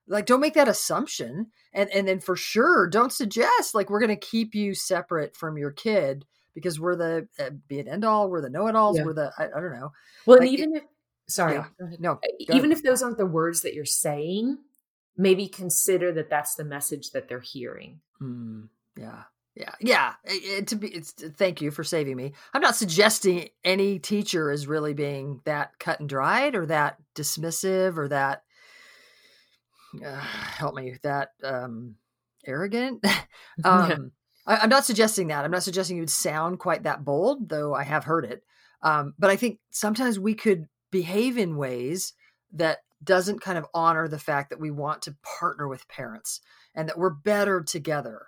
like 0.07 0.25
don't 0.25 0.41
make 0.41 0.53
that 0.55 0.67
assumption, 0.67 1.47
and 1.73 1.89
and 1.91 2.07
then 2.07 2.19
for 2.19 2.35
sure 2.35 2.87
don't 2.87 3.11
suggest 3.11 3.73
like 3.73 3.89
we're 3.89 3.99
going 3.99 4.09
to 4.09 4.27
keep 4.27 4.53
you 4.55 4.73
separate 4.73 5.35
from 5.35 5.57
your 5.57 5.71
kid 5.71 6.25
because 6.53 6.79
we're 6.79 6.95
the 6.95 7.27
uh, 7.39 7.51
be 7.67 7.79
it 7.79 7.87
end 7.87 8.05
all, 8.05 8.29
we're 8.29 8.41
the 8.41 8.49
know 8.49 8.67
it 8.67 8.75
alls, 8.75 8.97
yeah. 8.97 9.05
we're 9.05 9.13
the 9.13 9.31
I, 9.37 9.45
I, 9.45 9.61
don't 9.61 9.73
know. 9.73 9.91
Well, 10.25 10.39
like, 10.39 10.47
and 10.47 10.57
even 10.57 10.75
if 10.75 10.83
sorry, 11.27 11.55
yeah, 11.55 11.65
no, 11.99 12.19
even 12.49 12.71
if 12.71 12.83
those 12.83 13.01
aren't 13.01 13.17
the 13.17 13.25
words 13.25 13.61
that 13.61 13.73
you're 13.73 13.85
saying, 13.85 14.57
maybe 15.17 15.47
consider 15.47 16.11
that 16.13 16.29
that's 16.29 16.55
the 16.55 16.65
message 16.65 17.11
that 17.11 17.27
they're 17.27 17.39
hearing. 17.39 18.01
Mm, 18.21 18.69
yeah. 18.97 19.23
Yeah, 19.55 19.73
yeah. 19.79 20.13
It, 20.23 20.67
to 20.67 20.75
be, 20.75 20.87
it's 20.87 21.11
thank 21.11 21.61
you 21.61 21.69
for 21.69 21.83
saving 21.83 22.17
me. 22.17 22.33
I'm 22.53 22.61
not 22.61 22.75
suggesting 22.75 23.49
any 23.63 23.99
teacher 23.99 24.51
is 24.51 24.65
really 24.65 24.93
being 24.93 25.41
that 25.45 25.77
cut 25.79 25.99
and 25.99 26.09
dried 26.09 26.55
or 26.55 26.65
that 26.65 26.97
dismissive 27.15 27.97
or 27.97 28.07
that 28.07 28.43
uh, 30.03 30.19
help 30.19 30.73
me 30.73 30.97
that 31.03 31.29
um 31.43 31.95
arrogant. 32.45 33.03
um, 33.63 34.11
I, 34.45 34.63
am 34.63 34.69
not 34.69 34.85
suggesting 34.85 35.27
that. 35.27 35.45
I'm 35.45 35.51
not 35.51 35.63
suggesting 35.63 35.97
you 35.97 36.01
would 36.01 36.09
sound 36.09 36.59
quite 36.59 36.83
that 36.83 37.05
bold, 37.05 37.49
though 37.49 37.73
I 37.73 37.83
have 37.83 38.03
heard 38.03 38.25
it. 38.25 38.43
Um, 38.81 39.13
but 39.17 39.29
I 39.29 39.35
think 39.35 39.59
sometimes 39.69 40.19
we 40.19 40.33
could 40.33 40.67
behave 40.91 41.37
in 41.37 41.57
ways 41.57 42.13
that 42.53 42.79
doesn't 43.03 43.41
kind 43.41 43.57
of 43.57 43.65
honor 43.73 44.07
the 44.07 44.19
fact 44.19 44.49
that 44.49 44.59
we 44.59 44.71
want 44.71 45.03
to 45.03 45.15
partner 45.39 45.67
with 45.67 45.87
parents 45.87 46.41
and 46.75 46.89
that 46.89 46.97
we're 46.97 47.09
better 47.09 47.61
together. 47.61 48.27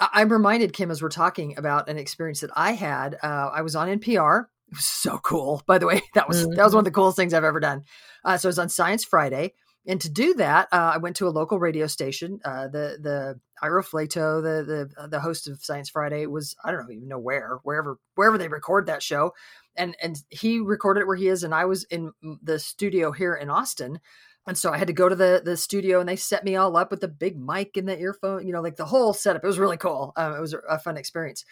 I- 0.00 0.22
am 0.22 0.32
reminded, 0.32 0.72
Kim, 0.72 0.90
as 0.90 1.02
we're 1.02 1.10
talking 1.10 1.56
about 1.58 1.88
an 1.88 1.98
experience 1.98 2.40
that 2.40 2.50
I 2.56 2.72
had. 2.72 3.18
Uh, 3.22 3.50
I 3.52 3.62
was 3.62 3.76
on 3.76 3.88
NPR. 3.88 4.46
It 4.68 4.76
was 4.76 4.86
so 4.86 5.18
cool, 5.18 5.62
by 5.66 5.78
the 5.78 5.86
way. 5.86 6.02
That 6.14 6.28
was 6.28 6.42
mm-hmm. 6.42 6.54
that 6.54 6.64
was 6.64 6.74
one 6.74 6.80
of 6.80 6.84
the 6.86 6.90
coolest 6.90 7.16
things 7.16 7.34
I've 7.34 7.44
ever 7.44 7.60
done. 7.60 7.84
Uh, 8.24 8.36
so 8.36 8.46
it 8.46 8.50
was 8.50 8.58
on 8.58 8.68
Science 8.68 9.04
Friday, 9.04 9.52
and 9.86 10.00
to 10.00 10.10
do 10.10 10.34
that, 10.34 10.68
uh, 10.72 10.92
I 10.94 10.98
went 10.98 11.16
to 11.16 11.26
a 11.26 11.30
local 11.30 11.58
radio 11.58 11.86
station. 11.86 12.40
Uh, 12.44 12.68
the 12.68 12.98
the 13.00 13.40
Ira 13.62 13.82
Flatow, 13.82 14.42
the 14.42 14.88
the 14.96 15.08
the 15.08 15.20
host 15.20 15.48
of 15.48 15.62
Science 15.62 15.90
Friday, 15.90 16.26
was 16.26 16.54
I 16.64 16.70
don't 16.70 16.86
know 16.86 16.94
even 16.94 17.08
know 17.08 17.18
where 17.18 17.58
wherever 17.62 17.98
wherever 18.14 18.38
they 18.38 18.48
record 18.48 18.86
that 18.86 19.02
show, 19.02 19.32
and 19.76 19.96
and 20.02 20.16
he 20.28 20.60
recorded 20.60 21.00
it 21.00 21.06
where 21.06 21.16
he 21.16 21.28
is, 21.28 21.42
and 21.42 21.54
I 21.54 21.64
was 21.64 21.84
in 21.84 22.12
the 22.42 22.58
studio 22.58 23.10
here 23.10 23.34
in 23.34 23.50
Austin, 23.50 24.00
and 24.46 24.56
so 24.56 24.72
I 24.72 24.78
had 24.78 24.86
to 24.86 24.92
go 24.92 25.08
to 25.08 25.14
the 25.14 25.42
the 25.44 25.56
studio, 25.56 26.00
and 26.00 26.08
they 26.08 26.16
set 26.16 26.44
me 26.44 26.56
all 26.56 26.76
up 26.76 26.90
with 26.90 27.00
the 27.00 27.08
big 27.08 27.38
mic 27.38 27.76
and 27.76 27.88
the 27.88 27.98
earphone, 27.98 28.46
you 28.46 28.52
know, 28.52 28.62
like 28.62 28.76
the 28.76 28.86
whole 28.86 29.12
setup. 29.12 29.44
It 29.44 29.46
was 29.46 29.58
really 29.58 29.76
cool. 29.76 30.12
Um, 30.16 30.34
it 30.34 30.40
was 30.40 30.54
a 30.68 30.78
fun 30.78 30.96
experience. 30.96 31.44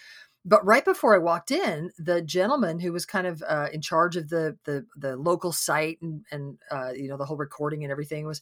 But 0.44 0.64
right 0.64 0.84
before 0.84 1.14
I 1.14 1.18
walked 1.18 1.50
in, 1.50 1.90
the 1.98 2.22
gentleman 2.22 2.78
who 2.78 2.92
was 2.92 3.04
kind 3.04 3.26
of 3.26 3.42
uh, 3.46 3.68
in 3.72 3.82
charge 3.82 4.16
of 4.16 4.28
the 4.28 4.56
the 4.64 4.86
the 4.96 5.16
local 5.16 5.52
site 5.52 5.98
and 6.02 6.24
and 6.30 6.58
uh, 6.70 6.92
you 6.94 7.08
know 7.08 7.16
the 7.16 7.26
whole 7.26 7.36
recording 7.36 7.84
and 7.84 7.92
everything 7.92 8.26
was 8.26 8.40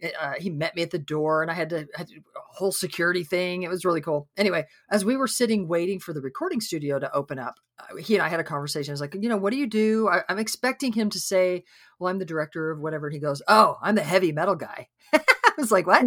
Eh, 0.00 0.10
uh, 0.20 0.34
he 0.38 0.50
met 0.50 0.76
me 0.76 0.82
at 0.82 0.90
the 0.90 0.98
door 0.98 1.42
and 1.42 1.50
I 1.50 1.54
had 1.54 1.70
to, 1.70 1.86
had 1.94 2.08
a 2.10 2.40
whole 2.52 2.72
security 2.72 3.24
thing. 3.24 3.62
It 3.62 3.70
was 3.70 3.84
really 3.84 4.00
cool. 4.00 4.28
Anyway, 4.36 4.66
as 4.90 5.04
we 5.04 5.16
were 5.16 5.26
sitting 5.26 5.68
waiting 5.68 5.98
for 5.98 6.12
the 6.12 6.20
recording 6.20 6.60
studio 6.60 6.98
to 6.98 7.12
open 7.12 7.38
up, 7.38 7.58
he 8.00 8.14
and 8.14 8.22
I 8.22 8.28
had 8.28 8.40
a 8.40 8.44
conversation. 8.44 8.92
I 8.92 8.94
was 8.94 9.00
like, 9.00 9.16
you 9.18 9.28
know, 9.28 9.36
what 9.36 9.50
do 9.50 9.56
you 9.56 9.66
do? 9.66 10.08
I, 10.08 10.22
am 10.28 10.38
expecting 10.38 10.92
him 10.92 11.10
to 11.10 11.20
say, 11.20 11.64
well, 11.98 12.10
I'm 12.10 12.18
the 12.18 12.24
director 12.24 12.70
of 12.70 12.80
whatever. 12.80 13.06
And 13.06 13.14
he 13.14 13.20
goes, 13.20 13.42
oh, 13.48 13.76
I'm 13.82 13.94
the 13.94 14.02
heavy 14.02 14.32
metal 14.32 14.54
guy. 14.54 14.88
I 15.12 15.60
was 15.60 15.72
like, 15.72 15.86
what? 15.86 16.04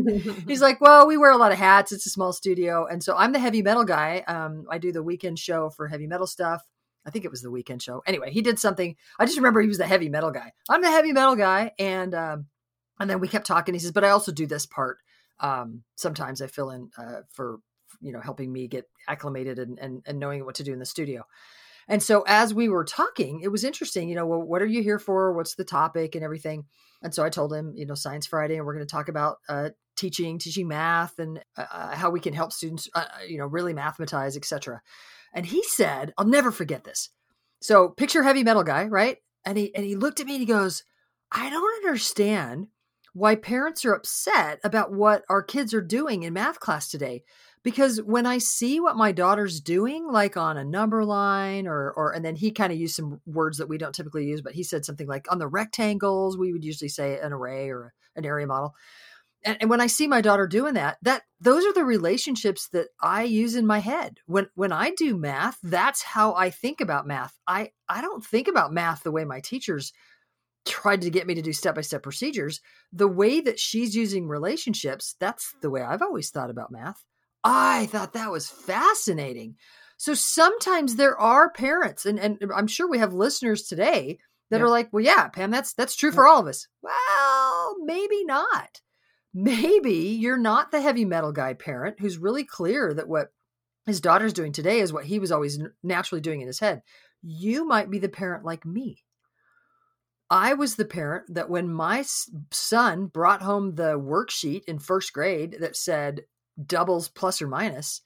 He's 0.48 0.62
like, 0.62 0.80
well, 0.80 1.08
we 1.08 1.18
wear 1.18 1.32
a 1.32 1.38
lot 1.38 1.52
of 1.52 1.58
hats. 1.58 1.92
It's 1.92 2.06
a 2.06 2.10
small 2.10 2.34
studio. 2.34 2.86
And 2.86 3.04
so 3.04 3.16
I'm 3.18 3.32
the 3.32 3.40
heavy 3.40 3.62
metal 3.62 3.84
guy. 3.84 4.24
Um, 4.28 4.66
I 4.70 4.78
do 4.78 4.92
the 4.92 5.04
weekend 5.04 5.40
show 5.40 5.70
for 5.70 5.88
heavy 5.88 6.08
metal 6.08 6.28
stuff. 6.28 6.66
I 7.06 7.10
think 7.10 7.26
it 7.26 7.32
was 7.32 7.42
the 7.42 7.52
weekend 7.52 7.82
show. 7.82 8.02
Anyway, 8.06 8.32
he 8.32 8.42
did 8.42 8.60
something. 8.60 8.96
I 9.20 9.26
just 9.26 9.38
remember 9.38 9.62
he 9.62 9.68
was 9.68 9.80
the 9.80 9.88
heavy 9.88 10.08
metal 10.08 10.32
guy. 10.32 10.54
I'm 10.70 10.82
the 10.82 10.92
heavy 10.92 11.12
metal 11.12 11.36
guy. 11.36 11.72
And, 11.80 12.14
um, 12.14 12.46
and 13.00 13.10
then 13.10 13.20
we 13.20 13.28
kept 13.28 13.48
talking. 13.48 13.74
He 13.74 13.80
says, 13.80 13.92
but 13.92 14.04
I 14.04 14.10
also 14.10 14.32
do 14.32 14.46
this 14.46 14.66
part. 14.66 15.00
Um, 15.40 15.84
sometimes 15.96 16.42
I 16.42 16.48
fill 16.48 16.70
in 16.70 16.92
uh, 16.98 17.22
for, 17.32 17.60
you 18.00 18.12
know, 18.12 18.20
helping 18.20 18.54
me 18.54 18.68
get 18.68 18.86
acclimated 19.08 19.58
and, 19.58 19.80
and, 19.80 20.04
and 20.06 20.20
knowing 20.20 20.46
what 20.46 20.56
to 20.56 20.64
do 20.64 20.74
in 20.74 20.80
the 20.80 20.86
studio. 20.86 21.26
And 21.92 22.02
so 22.02 22.24
as 22.26 22.54
we 22.54 22.70
were 22.70 22.86
talking, 22.86 23.42
it 23.42 23.50
was 23.52 23.66
interesting, 23.66 24.08
you 24.08 24.16
know, 24.16 24.26
well, 24.26 24.42
what 24.42 24.62
are 24.62 24.66
you 24.66 24.82
here 24.82 24.98
for? 24.98 25.34
What's 25.34 25.56
the 25.56 25.66
topic 25.66 26.16
and 26.16 26.24
everything? 26.24 26.64
And 27.02 27.14
so 27.14 27.22
I 27.22 27.30
told 27.30 27.52
him, 27.52 27.74
you 27.76 27.86
know, 27.86 27.96
Science 27.96 28.26
Friday, 28.26 28.56
and 28.56 28.66
we're 28.66 28.76
going 28.76 28.88
to 28.88 28.90
talk 28.90 29.10
about 29.10 29.40
uh, 29.50 29.72
teaching, 29.98 30.40
teaching 30.40 30.70
math, 30.70 31.20
and 31.20 31.44
uh, 31.58 31.66
uh 31.70 31.94
how 31.94 32.10
we 32.10 32.22
can 32.22 32.34
help 32.34 32.54
students, 32.54 32.88
uh, 32.96 33.00
uh, 33.00 33.24
you 33.28 33.38
know, 33.38 33.46
really 33.46 33.74
mathematize, 33.74 34.38
etc. 34.38 34.82
And 35.34 35.46
he 35.46 35.64
said, 35.64 36.14
I'll 36.18 36.26
never 36.26 36.50
forget 36.50 36.86
this. 36.86 37.10
So 37.60 37.90
picture 37.90 38.24
heavy 38.24 38.46
metal 38.46 38.64
guy, 38.64 38.86
right? 38.86 39.18
And 39.44 39.58
he 39.58 39.76
and 39.76 39.84
he 39.84 39.98
looked 39.98 40.22
at 40.22 40.28
me 40.28 40.36
and 40.36 40.42
he 40.42 40.46
goes, 40.46 40.86
I 41.30 41.50
don't 41.50 41.86
understand 41.86 42.68
why 43.12 43.36
parents 43.36 43.84
are 43.84 43.94
upset 43.94 44.62
about 44.64 44.94
what 44.94 45.26
our 45.30 45.44
kids 45.44 45.74
are 45.74 45.82
doing 45.82 46.24
in 46.24 46.32
math 46.32 46.62
class 46.62 46.88
today 46.88 47.24
because 47.64 48.02
when 48.02 48.26
i 48.26 48.38
see 48.38 48.80
what 48.80 48.96
my 48.96 49.12
daughter's 49.12 49.60
doing 49.60 50.08
like 50.12 50.38
on 50.38 50.58
a 50.58 50.64
number 50.64 51.04
line 51.06 51.68
or 51.68 51.92
or 51.92 52.14
and 52.14 52.26
then 52.26 52.36
he 52.36 52.52
kind 52.52 52.72
of 52.72 52.80
used 52.80 52.96
some 52.96 53.22
words 53.26 53.58
that 53.58 53.70
we 53.70 53.78
don't 53.78 53.96
typically 53.96 54.26
use 54.26 54.42
but 54.42 54.54
he 54.54 54.64
said 54.64 54.86
something 54.86 55.08
like 55.08 55.32
on 55.32 55.40
the 55.40 55.48
rectangles 55.48 56.38
we 56.38 56.52
would 56.52 56.64
usually 56.64 56.90
say 56.90 57.20
an 57.20 57.34
array 57.34 57.70
or 57.70 57.94
an 58.16 58.26
area 58.26 58.48
model 58.48 58.74
and, 59.46 59.58
and 59.62 59.70
when 59.70 59.82
i 59.82 59.88
see 59.88 60.08
my 60.08 60.22
daughter 60.22 60.48
doing 60.48 60.74
that 60.74 60.98
that 61.02 61.24
those 61.40 61.66
are 61.66 61.74
the 61.74 61.86
relationships 61.86 62.68
that 62.74 62.88
i 63.02 63.24
use 63.24 63.56
in 63.56 63.66
my 63.66 63.80
head 63.80 64.20
when 64.26 64.48
when 64.56 64.72
i 64.72 64.92
do 64.98 65.18
math 65.18 65.58
that's 65.64 66.02
how 66.02 66.34
i 66.36 66.50
think 66.50 66.82
about 66.82 67.08
math 67.08 67.38
i 67.48 67.70
i 67.88 68.02
don't 68.02 68.26
think 68.26 68.48
about 68.48 68.74
math 68.74 69.04
the 69.04 69.12
way 69.12 69.26
my 69.26 69.40
teachers 69.40 69.94
tried 70.66 71.02
to 71.02 71.10
get 71.10 71.28
me 71.28 71.36
to 71.36 71.42
do 71.42 71.54
step 71.54 71.76
by 71.76 71.82
step 71.82 72.04
procedures. 72.04 72.62
The 72.94 73.08
way 73.08 73.42
that 73.42 73.60
she's 73.60 73.96
using 73.96 74.28
relationships, 74.28 75.16
that's 75.20 75.54
the 75.62 75.70
way 75.70 75.82
I've 75.82 76.02
always 76.02 76.30
thought 76.30 76.50
about 76.50 76.72
math. 76.72 77.04
I 77.44 77.88
thought 77.88 78.14
that 78.14 78.32
was 78.32 78.50
fascinating. 78.50 79.56
So 79.98 80.14
sometimes 80.14 80.96
there 80.96 81.18
are 81.20 81.52
parents, 81.52 82.06
and, 82.06 82.20
and 82.20 82.38
I'm 82.56 82.68
sure 82.68 82.90
we 82.90 83.00
have 83.00 83.14
listeners 83.14 83.64
today 83.64 84.20
that 84.50 84.60
yeah. 84.60 84.64
are 84.64 84.70
like, 84.70 84.90
well, 84.92 85.04
yeah, 85.04 85.28
Pam, 85.28 85.52
that's 85.52 85.74
that's 85.74 85.96
true 85.96 86.12
for 86.12 86.28
all 86.28 86.40
of 86.40 86.48
us. 86.48 86.68
Well, 86.82 87.76
maybe 87.84 88.24
not. 88.26 88.82
Maybe 89.34 90.18
you're 90.20 90.38
not 90.38 90.72
the 90.72 90.82
heavy 90.82 91.06
metal 91.06 91.32
guy 91.32 91.54
parent 91.54 92.00
who's 92.00 92.18
really 92.18 92.44
clear 92.44 92.94
that 92.94 93.08
what 93.08 93.32
his 93.86 94.02
daughter's 94.02 94.34
doing 94.34 94.52
today 94.52 94.80
is 94.80 94.92
what 94.92 95.06
he 95.06 95.20
was 95.20 95.32
always 95.32 95.60
naturally 95.84 96.22
doing 96.22 96.42
in 96.42 96.48
his 96.48 96.60
head. 96.60 96.82
You 97.22 97.66
might 97.66 97.90
be 97.90 98.00
the 98.00 98.10
parent 98.10 98.44
like 98.44 98.66
me 98.66 99.04
I 100.32 100.54
was 100.54 100.76
the 100.76 100.86
parent 100.86 101.26
that 101.34 101.50
when 101.50 101.68
my 101.68 102.06
son 102.52 103.08
brought 103.08 103.42
home 103.42 103.76
the 103.76 104.00
worksheet 104.00 104.64
in 104.64 104.80
first 104.80 105.12
grade 105.12 105.58
that 105.60 105.76
said 105.76 106.22
doubles 106.68 107.08
plus 107.10 107.42
or 107.42 107.48
minus, 107.48 108.02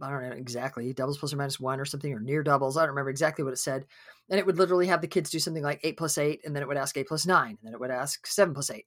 I 0.00 0.10
don't 0.10 0.28
know 0.28 0.36
exactly, 0.36 0.92
doubles 0.92 1.18
plus 1.18 1.32
or 1.32 1.36
minus 1.36 1.60
one 1.60 1.80
or 1.80 1.84
something, 1.84 2.12
or 2.12 2.20
near 2.20 2.42
doubles. 2.42 2.76
I 2.76 2.82
don't 2.82 2.90
remember 2.90 3.10
exactly 3.10 3.44
what 3.44 3.52
it 3.52 3.58
said. 3.58 3.86
And 4.30 4.38
it 4.38 4.46
would 4.46 4.58
literally 4.58 4.86
have 4.86 5.00
the 5.00 5.08
kids 5.08 5.30
do 5.30 5.38
something 5.38 5.62
like 5.62 5.80
eight 5.82 5.96
plus 5.96 6.18
eight, 6.18 6.40
and 6.44 6.54
then 6.54 6.62
it 6.62 6.68
would 6.68 6.76
ask 6.76 6.96
eight 6.96 7.08
plus 7.08 7.26
nine, 7.26 7.50
and 7.50 7.58
then 7.62 7.74
it 7.74 7.80
would 7.80 7.90
ask 7.90 8.26
seven 8.26 8.54
plus 8.54 8.70
eight. 8.70 8.86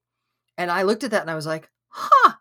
And 0.57 0.71
I 0.71 0.83
looked 0.83 1.03
at 1.03 1.11
that 1.11 1.21
and 1.21 1.29
I 1.29 1.35
was 1.35 1.45
like, 1.45 1.69
huh, 1.89 2.33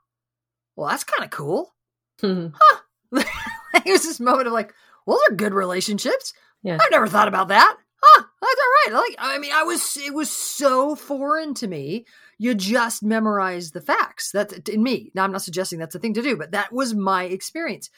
well, 0.76 0.88
that's 0.88 1.04
kind 1.04 1.24
of 1.24 1.30
cool. 1.30 1.74
Mm-hmm. 2.22 2.54
Huh. 2.58 2.80
it 3.84 3.90
was 3.90 4.04
this 4.04 4.20
moment 4.20 4.46
of 4.46 4.52
like, 4.52 4.72
well, 5.04 5.18
those 5.18 5.34
are 5.34 5.36
good 5.36 5.52
relationships. 5.52 6.32
Yeah. 6.62 6.78
I've 6.80 6.90
never 6.90 7.08
thought 7.08 7.28
about 7.28 7.48
that 7.48 7.76
huh, 8.04 8.24
that's 8.40 8.60
all 8.60 8.92
right. 8.92 9.02
Like, 9.08 9.16
I 9.18 9.38
mean, 9.38 9.52
I 9.54 9.62
was, 9.62 9.96
it 9.96 10.14
was 10.14 10.30
so 10.30 10.94
foreign 10.94 11.54
to 11.54 11.66
me. 11.66 12.06
You 12.38 12.54
just 12.54 13.02
memorize 13.02 13.70
the 13.70 13.80
facts. 13.80 14.30
That's 14.32 14.52
in 14.68 14.82
me. 14.82 15.10
Now, 15.14 15.24
I'm 15.24 15.32
not 15.32 15.42
suggesting 15.42 15.78
that's 15.78 15.94
the 15.94 15.98
thing 15.98 16.14
to 16.14 16.22
do, 16.22 16.36
but 16.36 16.52
that 16.52 16.72
was 16.72 16.94
my 16.94 17.24
experience. 17.24 17.90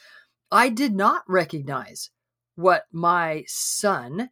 I 0.51 0.69
did 0.69 0.95
not 0.95 1.23
recognize 1.27 2.09
what 2.55 2.83
my 2.91 3.43
son 3.47 4.29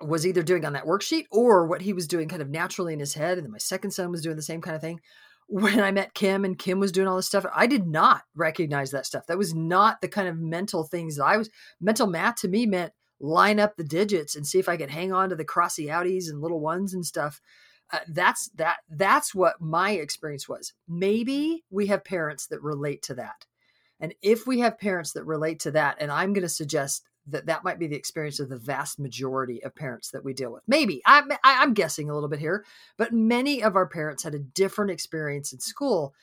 was 0.00 0.26
either 0.26 0.42
doing 0.42 0.64
on 0.64 0.72
that 0.72 0.84
worksheet 0.84 1.26
or 1.30 1.66
what 1.66 1.82
he 1.82 1.92
was 1.92 2.08
doing 2.08 2.28
kind 2.28 2.42
of 2.42 2.50
naturally 2.50 2.92
in 2.92 3.00
his 3.00 3.14
head. 3.14 3.38
And 3.38 3.44
then 3.44 3.52
my 3.52 3.58
second 3.58 3.92
son 3.92 4.10
was 4.10 4.22
doing 4.22 4.36
the 4.36 4.42
same 4.42 4.60
kind 4.60 4.74
of 4.74 4.82
thing. 4.82 5.00
When 5.48 5.80
I 5.80 5.90
met 5.90 6.14
Kim 6.14 6.44
and 6.44 6.58
Kim 6.58 6.80
was 6.80 6.92
doing 6.92 7.06
all 7.08 7.16
this 7.16 7.26
stuff, 7.26 7.44
I 7.54 7.66
did 7.66 7.86
not 7.86 8.22
recognize 8.34 8.90
that 8.90 9.06
stuff. 9.06 9.26
That 9.26 9.38
was 9.38 9.54
not 9.54 10.00
the 10.00 10.08
kind 10.08 10.28
of 10.28 10.38
mental 10.38 10.84
things 10.84 11.16
that 11.16 11.24
I 11.24 11.36
was, 11.36 11.50
mental 11.80 12.06
math 12.06 12.36
to 12.36 12.48
me 12.48 12.64
meant 12.66 12.92
line 13.22 13.58
up 13.58 13.76
the 13.76 13.84
digits 13.84 14.36
and 14.36 14.46
see 14.46 14.58
if 14.58 14.68
I 14.68 14.76
could 14.76 14.90
hang 14.90 15.12
on 15.12 15.30
to 15.30 15.36
the 15.36 15.44
crossy 15.44 15.86
outies 15.86 16.28
and 16.28 16.42
little 16.42 16.60
ones 16.60 16.92
and 16.92 17.06
stuff. 17.06 17.40
Uh, 17.92 18.00
that's 18.08 18.50
that 18.56 18.78
that's 18.90 19.34
what 19.34 19.60
my 19.60 19.92
experience 19.92 20.48
was. 20.48 20.74
Maybe 20.88 21.64
we 21.70 21.86
have 21.86 22.04
parents 22.04 22.48
that 22.48 22.62
relate 22.62 23.02
to 23.04 23.14
that. 23.14 23.46
And 24.00 24.14
if 24.22 24.46
we 24.46 24.60
have 24.60 24.78
parents 24.78 25.12
that 25.12 25.24
relate 25.24 25.60
to 25.60 25.70
that 25.70 25.96
and 26.00 26.10
I'm 26.10 26.32
going 26.32 26.42
to 26.42 26.48
suggest 26.48 27.08
that 27.28 27.46
that 27.46 27.62
might 27.62 27.78
be 27.78 27.86
the 27.86 27.96
experience 27.96 28.40
of 28.40 28.48
the 28.48 28.56
vast 28.56 28.98
majority 28.98 29.62
of 29.62 29.74
parents 29.76 30.10
that 30.10 30.24
we 30.24 30.32
deal 30.32 30.52
with. 30.52 30.62
Maybe 30.66 31.00
I'm 31.06 31.28
I'm 31.44 31.74
guessing 31.74 32.10
a 32.10 32.14
little 32.14 32.28
bit 32.28 32.40
here, 32.40 32.64
but 32.96 33.12
many 33.12 33.62
of 33.62 33.76
our 33.76 33.86
parents 33.86 34.24
had 34.24 34.34
a 34.34 34.40
different 34.40 34.90
experience 34.90 35.52
in 35.52 35.60
school. 35.60 36.14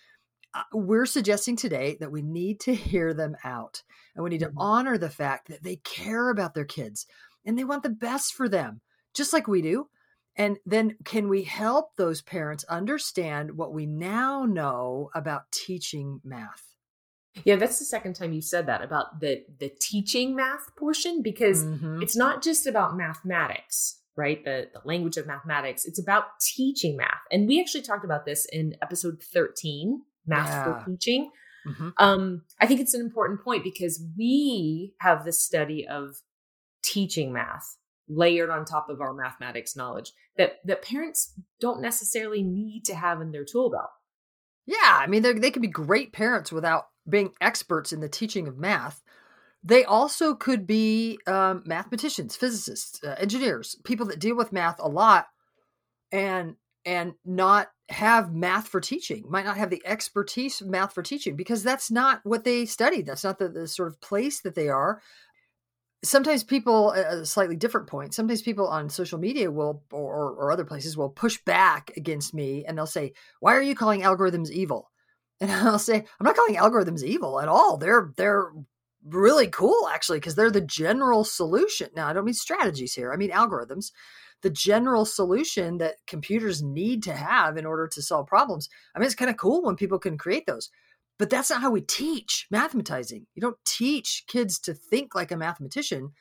We're 0.73 1.05
suggesting 1.05 1.55
today 1.55 1.97
that 1.99 2.11
we 2.11 2.21
need 2.21 2.59
to 2.61 2.73
hear 2.75 3.13
them 3.13 3.35
out 3.43 3.83
and 4.15 4.23
we 4.23 4.29
need 4.29 4.39
to 4.41 4.49
Mhm. 4.49 4.53
honor 4.57 4.97
the 4.97 5.09
fact 5.09 5.47
that 5.49 5.63
they 5.63 5.77
care 5.77 6.29
about 6.29 6.53
their 6.53 6.65
kids 6.65 7.05
and 7.45 7.57
they 7.57 7.63
want 7.63 7.83
the 7.83 7.89
best 7.89 8.33
for 8.33 8.49
them, 8.49 8.81
just 9.13 9.33
like 9.33 9.47
we 9.47 9.61
do. 9.61 9.89
And 10.35 10.57
then 10.65 10.97
can 11.05 11.27
we 11.29 11.43
help 11.43 11.95
those 11.95 12.21
parents 12.21 12.63
understand 12.65 13.51
what 13.57 13.73
we 13.73 13.85
now 13.85 14.45
know 14.45 15.09
about 15.13 15.51
teaching 15.51 16.21
math? 16.23 16.75
Yeah, 17.45 17.55
that's 17.55 17.79
the 17.79 17.85
second 17.85 18.15
time 18.15 18.33
you 18.33 18.41
said 18.41 18.65
that 18.67 18.81
about 18.81 19.19
the 19.19 19.45
the 19.59 19.69
teaching 19.79 20.35
math 20.35 20.75
portion 20.75 21.21
because 21.21 21.63
Mhm. 21.63 22.01
it's 22.01 22.15
not 22.15 22.41
just 22.41 22.65
about 22.67 22.97
mathematics, 22.97 24.01
right? 24.15 24.43
The 24.43 24.69
the 24.73 24.81
language 24.83 25.15
of 25.17 25.27
mathematics. 25.27 25.85
It's 25.85 25.99
about 25.99 26.39
teaching 26.41 26.97
math. 26.97 27.21
And 27.31 27.47
we 27.47 27.59
actually 27.61 27.83
talked 27.83 28.03
about 28.03 28.25
this 28.25 28.45
in 28.45 28.75
episode 28.81 29.21
13, 29.21 30.03
math 30.29 30.47
Yeah. 30.47 30.63
for 30.83 30.89
teaching. 30.89 31.31
Mhm. 31.67 31.93
Um, 31.97 32.43
I 32.59 32.67
think 32.67 32.79
it's 32.79 32.93
an 32.93 33.01
important 33.01 33.43
point 33.43 33.63
because 33.63 34.01
we 34.17 34.93
have 34.99 35.25
the 35.25 35.33
study 35.33 35.85
of 35.87 36.15
teaching 36.81 37.33
math 37.33 37.77
layered 38.07 38.49
on 38.49 38.65
top 38.65 38.89
of 38.89 39.01
our 39.01 39.13
mathematics 39.13 39.75
knowledge 39.75 40.13
that 40.37 40.59
that 40.65 40.81
parents 40.81 41.33
don't 41.59 41.81
necessarily 41.81 42.41
need 42.41 42.85
to 42.85 42.95
have 42.95 43.21
in 43.21 43.31
their 43.31 43.45
tool 43.45 43.69
belt. 43.69 43.89
Yeah, 44.65 44.77
I 44.83 45.07
mean, 45.07 45.21
they 45.21 45.33
they 45.33 45.51
could 45.51 45.61
be 45.61 45.67
great 45.67 46.13
parents 46.13 46.51
without 46.51 46.85
being 47.07 47.33
experts 47.41 47.91
in 47.91 47.99
the 47.99 48.09
teaching 48.09 48.47
of 48.47 48.57
math. 48.57 49.03
They 49.63 49.83
also 49.83 50.35
could 50.35 50.65
be 50.65 51.19
um, 51.27 51.63
mathematicians, 51.65 52.35
physicists, 52.35 53.03
uh, 53.03 53.15
engineers, 53.17 53.75
people 53.83 54.05
that 54.05 54.19
deal 54.19 54.35
with 54.37 54.53
math 54.53 54.79
a 54.79 54.87
lot, 54.87 55.27
and 56.11 56.55
and 56.85 57.13
not 57.25 57.67
have 57.89 58.33
math 58.33 58.67
for 58.67 58.79
teaching. 58.79 59.25
Might 59.27 59.45
not 59.45 59.57
have 59.57 59.69
the 59.69 59.81
expertise 59.85 60.61
of 60.61 60.67
math 60.67 60.93
for 60.93 61.03
teaching 61.03 61.35
because 61.35 61.63
that's 61.63 61.89
not 61.89 62.21
what 62.23 62.43
they 62.43 62.65
studied. 62.65 63.05
That's 63.05 63.23
not 63.23 63.39
the, 63.39 63.49
the 63.49 63.67
sort 63.67 63.87
of 63.87 63.99
place 64.01 64.41
that 64.41 64.55
they 64.55 64.69
are. 64.69 65.01
Sometimes 66.03 66.43
people 66.43 66.91
a 66.91 67.25
slightly 67.25 67.57
different 67.57 67.87
point. 67.87 68.13
Sometimes 68.13 68.41
people 68.41 68.67
on 68.67 68.89
social 68.89 69.19
media 69.19 69.51
will, 69.51 69.83
or, 69.91 70.31
or 70.31 70.51
other 70.51 70.63
places, 70.63 70.95
will 70.95 71.09
push 71.09 71.37
back 71.43 71.91
against 71.97 72.33
me, 72.33 72.63
and 72.65 72.77
they'll 72.77 72.85
say, 72.85 73.11
"Why 73.41 73.53
are 73.53 73.61
you 73.61 73.75
calling 73.75 74.01
algorithms 74.01 74.49
evil?" 74.49 74.89
And 75.41 75.51
I'll 75.51 75.79
say, 75.79 75.95
I'm 75.95 76.25
not 76.25 76.35
calling 76.35 76.55
algorithms 76.55 77.01
evil 77.01 77.39
at 77.39 77.47
all. 77.47 77.77
They're 77.77 78.11
they're 78.17 78.51
really 79.05 79.47
cool 79.47 79.87
actually 79.87 80.19
because 80.19 80.35
they're 80.35 80.51
the 80.51 80.61
general 80.61 81.23
solution. 81.23 81.89
Now, 81.95 82.07
I 82.07 82.13
don't 82.13 82.25
mean 82.25 82.33
strategies 82.33 82.93
here. 82.93 83.13
I 83.13 83.15
mean 83.15 83.31
algorithms. 83.31 83.91
The 84.41 84.49
general 84.49 85.05
solution 85.05 85.77
that 85.79 85.95
computers 86.07 86.61
need 86.61 87.03
to 87.03 87.13
have 87.13 87.57
in 87.57 87.65
order 87.65 87.87
to 87.87 88.01
solve 88.01 88.27
problems. 88.27 88.69
I 88.95 88.99
mean, 88.99 89.05
it's 89.05 89.15
kind 89.15 89.29
of 89.29 89.37
cool 89.37 89.63
when 89.63 89.75
people 89.75 89.99
can 89.99 90.17
create 90.17 90.45
those. 90.45 90.69
But 91.17 91.29
that's 91.29 91.49
not 91.49 91.61
how 91.61 91.69
we 91.69 91.81
teach 91.81 92.47
mathematizing. 92.51 93.25
You 93.35 93.41
don't 93.41 93.57
teach 93.65 94.23
kids 94.27 94.57
to 94.59 94.73
think 94.73 95.13
like 95.13 95.31
a 95.31 95.37
mathematician 95.37 96.13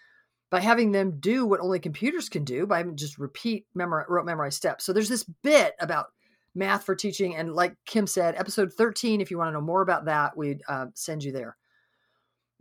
by 0.51 0.61
having 0.61 0.93
them 0.93 1.21
do 1.21 1.47
what 1.47 1.61
only 1.61 1.79
computers 1.79 2.29
can 2.29 2.43
do 2.43 2.67
by 2.67 2.83
just 2.83 3.19
repeat 3.19 3.67
memorize, 3.75 4.07
rote 4.09 4.27
memorize 4.27 4.57
steps. 4.57 4.85
So 4.85 4.93
there's 4.93 5.09
this 5.09 5.25
bit 5.43 5.75
about 5.79 6.07
math 6.55 6.85
for 6.85 6.97
teaching. 6.97 7.37
And 7.37 7.55
like 7.55 7.77
Kim 7.87 8.07
said, 8.07 8.35
episode 8.37 8.73
13, 8.73 9.21
if 9.21 9.31
you 9.31 9.39
want 9.39 9.49
to 9.49 9.53
know 9.53 9.61
more 9.61 9.83
about 9.83 10.07
that, 10.07 10.37
we'd 10.37 10.63
uh, 10.69 10.87
send 10.95 11.23
you 11.23 11.33
there. 11.33 11.57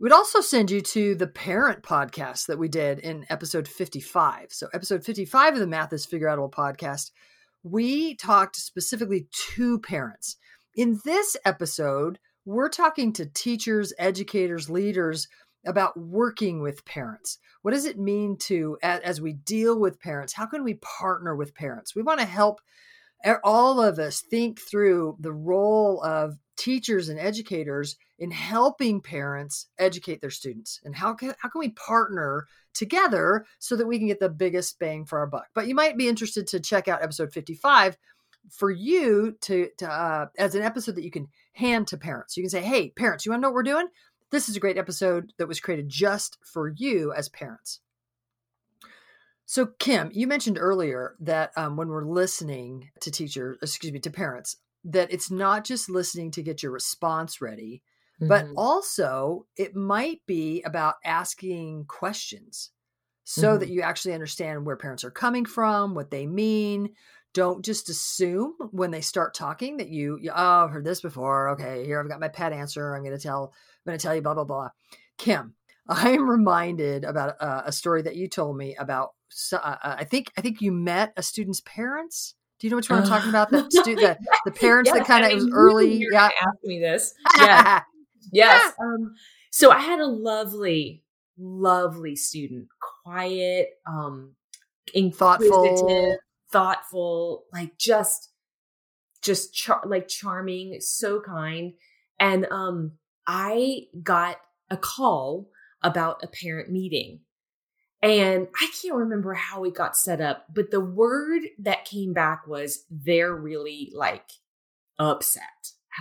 We'd 0.00 0.12
also 0.12 0.40
send 0.40 0.70
you 0.70 0.80
to 0.80 1.16
the 1.16 1.26
parent 1.26 1.82
podcast 1.82 2.46
that 2.46 2.58
we 2.58 2.68
did 2.68 3.00
in 3.00 3.26
episode 3.30 3.66
55. 3.66 4.52
So, 4.52 4.68
episode 4.72 5.04
55 5.04 5.54
of 5.54 5.58
the 5.58 5.66
Math 5.66 5.92
is 5.92 6.06
Figure 6.06 6.28
Outable 6.28 6.52
podcast, 6.52 7.10
we 7.64 8.14
talked 8.14 8.54
specifically 8.54 9.26
to 9.54 9.80
parents. 9.80 10.36
In 10.76 11.00
this 11.04 11.36
episode, 11.44 12.20
we're 12.44 12.68
talking 12.68 13.12
to 13.14 13.26
teachers, 13.26 13.92
educators, 13.98 14.70
leaders 14.70 15.26
about 15.66 15.98
working 15.98 16.62
with 16.62 16.84
parents. 16.84 17.38
What 17.62 17.72
does 17.74 17.84
it 17.84 17.98
mean 17.98 18.36
to, 18.42 18.78
as 18.80 19.20
we 19.20 19.32
deal 19.32 19.80
with 19.80 19.98
parents, 19.98 20.32
how 20.32 20.46
can 20.46 20.62
we 20.62 20.74
partner 20.74 21.34
with 21.34 21.56
parents? 21.56 21.96
We 21.96 22.02
want 22.02 22.20
to 22.20 22.26
help 22.26 22.60
all 23.44 23.80
of 23.80 23.98
us 23.98 24.20
think 24.20 24.60
through 24.60 25.16
the 25.20 25.32
role 25.32 26.02
of 26.02 26.38
teachers 26.56 27.08
and 27.08 27.18
educators 27.18 27.96
in 28.18 28.30
helping 28.30 29.00
parents 29.00 29.68
educate 29.78 30.20
their 30.20 30.30
students 30.30 30.80
and 30.84 30.96
how 30.96 31.14
can 31.14 31.32
how 31.38 31.48
can 31.48 31.60
we 31.60 31.70
partner 31.70 32.46
together 32.74 33.44
so 33.58 33.76
that 33.76 33.86
we 33.86 33.98
can 33.98 34.08
get 34.08 34.20
the 34.20 34.28
biggest 34.28 34.78
bang 34.78 35.04
for 35.04 35.20
our 35.20 35.26
buck? 35.26 35.46
But 35.54 35.68
you 35.68 35.74
might 35.74 35.96
be 35.96 36.08
interested 36.08 36.46
to 36.48 36.60
check 36.60 36.88
out 36.88 37.02
episode 37.02 37.32
55 37.32 37.96
for 38.50 38.70
you 38.70 39.36
to, 39.42 39.68
to 39.78 39.90
uh, 39.90 40.26
as 40.36 40.54
an 40.54 40.62
episode 40.62 40.96
that 40.96 41.04
you 41.04 41.10
can 41.10 41.28
hand 41.52 41.86
to 41.88 41.96
parents. 41.96 42.36
You 42.36 42.42
can 42.42 42.50
say 42.50 42.62
hey 42.62 42.90
parents 42.90 43.24
you 43.24 43.32
want 43.32 43.40
to 43.40 43.42
know 43.42 43.48
what 43.50 43.54
we're 43.54 43.62
doing? 43.62 43.86
This 44.30 44.48
is 44.48 44.56
a 44.56 44.60
great 44.60 44.78
episode 44.78 45.32
that 45.38 45.48
was 45.48 45.60
created 45.60 45.88
just 45.88 46.38
for 46.44 46.68
you 46.68 47.12
as 47.12 47.28
parents 47.28 47.80
so, 49.50 49.64
Kim, 49.78 50.10
you 50.12 50.26
mentioned 50.26 50.58
earlier 50.60 51.16
that 51.20 51.52
um, 51.56 51.78
when 51.78 51.88
we're 51.88 52.04
listening 52.04 52.90
to 53.00 53.10
teachers, 53.10 53.56
excuse 53.62 53.94
me, 53.94 53.98
to 54.00 54.10
parents, 54.10 54.56
that 54.84 55.10
it's 55.10 55.30
not 55.30 55.64
just 55.64 55.88
listening 55.88 56.30
to 56.32 56.42
get 56.42 56.62
your 56.62 56.70
response 56.70 57.40
ready, 57.40 57.82
but 58.20 58.44
Mhm. 58.44 58.52
also 58.58 59.46
it 59.56 59.74
might 59.74 60.20
be 60.26 60.60
about 60.64 60.96
asking 61.02 61.86
questions 61.86 62.72
so 63.24 63.56
that 63.56 63.70
you 63.70 63.80
actually 63.80 64.12
understand 64.12 64.66
where 64.66 64.76
parents 64.76 65.02
are 65.02 65.10
coming 65.10 65.46
from, 65.46 65.94
what 65.94 66.10
they 66.10 66.26
mean. 66.26 66.94
Don't 67.32 67.64
just 67.64 67.88
assume 67.88 68.54
when 68.70 68.90
they 68.90 69.00
start 69.00 69.32
talking 69.32 69.78
that 69.78 69.88
you, 69.88 70.18
you 70.20 70.30
oh, 70.30 70.64
I've 70.64 70.70
heard 70.70 70.84
this 70.84 71.00
before. 71.00 71.48
Okay, 71.50 71.86
here 71.86 71.98
I've 72.00 72.08
got 72.08 72.20
my 72.20 72.28
pet 72.28 72.52
answer. 72.52 72.94
I'm 72.94 73.02
going 73.02 73.16
to 73.16 73.22
tell, 73.22 73.54
I'm 73.86 73.90
going 73.90 73.98
to 73.98 74.02
tell 74.02 74.14
you 74.14 74.20
blah 74.20 74.34
blah 74.34 74.44
blah. 74.44 74.68
Kim, 75.16 75.54
I'm 75.88 76.28
reminded 76.28 77.04
about 77.04 77.40
uh, 77.40 77.62
a 77.64 77.72
story 77.72 78.02
that 78.02 78.16
you 78.16 78.28
told 78.28 78.56
me 78.58 78.76
about. 78.76 79.14
So, 79.30 79.58
uh, 79.58 79.76
I 79.82 80.04
think 80.04 80.32
I 80.36 80.40
think 80.40 80.60
you 80.60 80.72
met 80.72 81.12
a 81.16 81.22
student's 81.22 81.60
parents. 81.64 82.34
Do 82.58 82.66
you 82.66 82.70
know 82.70 82.76
which 82.76 82.90
one 82.90 83.00
I'm 83.02 83.08
talking 83.08 83.28
about? 83.28 83.50
The 83.50 83.66
stu- 83.70 83.94
the, 83.94 84.18
the 84.44 84.50
parents 84.50 84.88
Yeah, 84.90 84.98
that 84.98 85.06
kind 85.06 85.24
of 85.24 85.32
was 85.32 85.48
early. 85.52 85.98
Yeah. 86.10 86.28
gonna 86.28 86.32
Ask 86.40 86.58
me 86.64 86.80
this. 86.80 87.14
Yes. 87.36 87.82
Yes. 88.30 88.72
Um, 88.82 89.14
so 89.50 89.70
I 89.70 89.78
had 89.78 90.00
a 90.00 90.06
lovely, 90.06 91.02
lovely 91.38 92.14
student, 92.14 92.68
quiet, 93.04 93.68
um, 93.86 94.34
Thoughtful. 94.94 96.16
thoughtful, 96.52 97.44
like 97.52 97.78
just, 97.78 98.30
just 99.22 99.54
char- 99.54 99.82
like 99.86 100.08
charming, 100.08 100.78
so 100.80 101.20
kind. 101.22 101.72
And 102.20 102.46
um, 102.50 102.92
I 103.26 103.82
got 104.02 104.36
a 104.68 104.76
call 104.76 105.48
about 105.82 106.22
a 106.22 106.26
parent 106.26 106.70
meeting. 106.70 107.20
And 108.02 108.46
I 108.60 108.70
can't 108.80 108.94
remember 108.94 109.34
how 109.34 109.64
it 109.64 109.74
got 109.74 109.96
set 109.96 110.20
up, 110.20 110.46
but 110.54 110.70
the 110.70 110.80
word 110.80 111.42
that 111.58 111.84
came 111.84 112.12
back 112.12 112.46
was 112.46 112.84
they're 112.90 113.34
really 113.34 113.90
like 113.94 114.30
upset. 114.98 115.42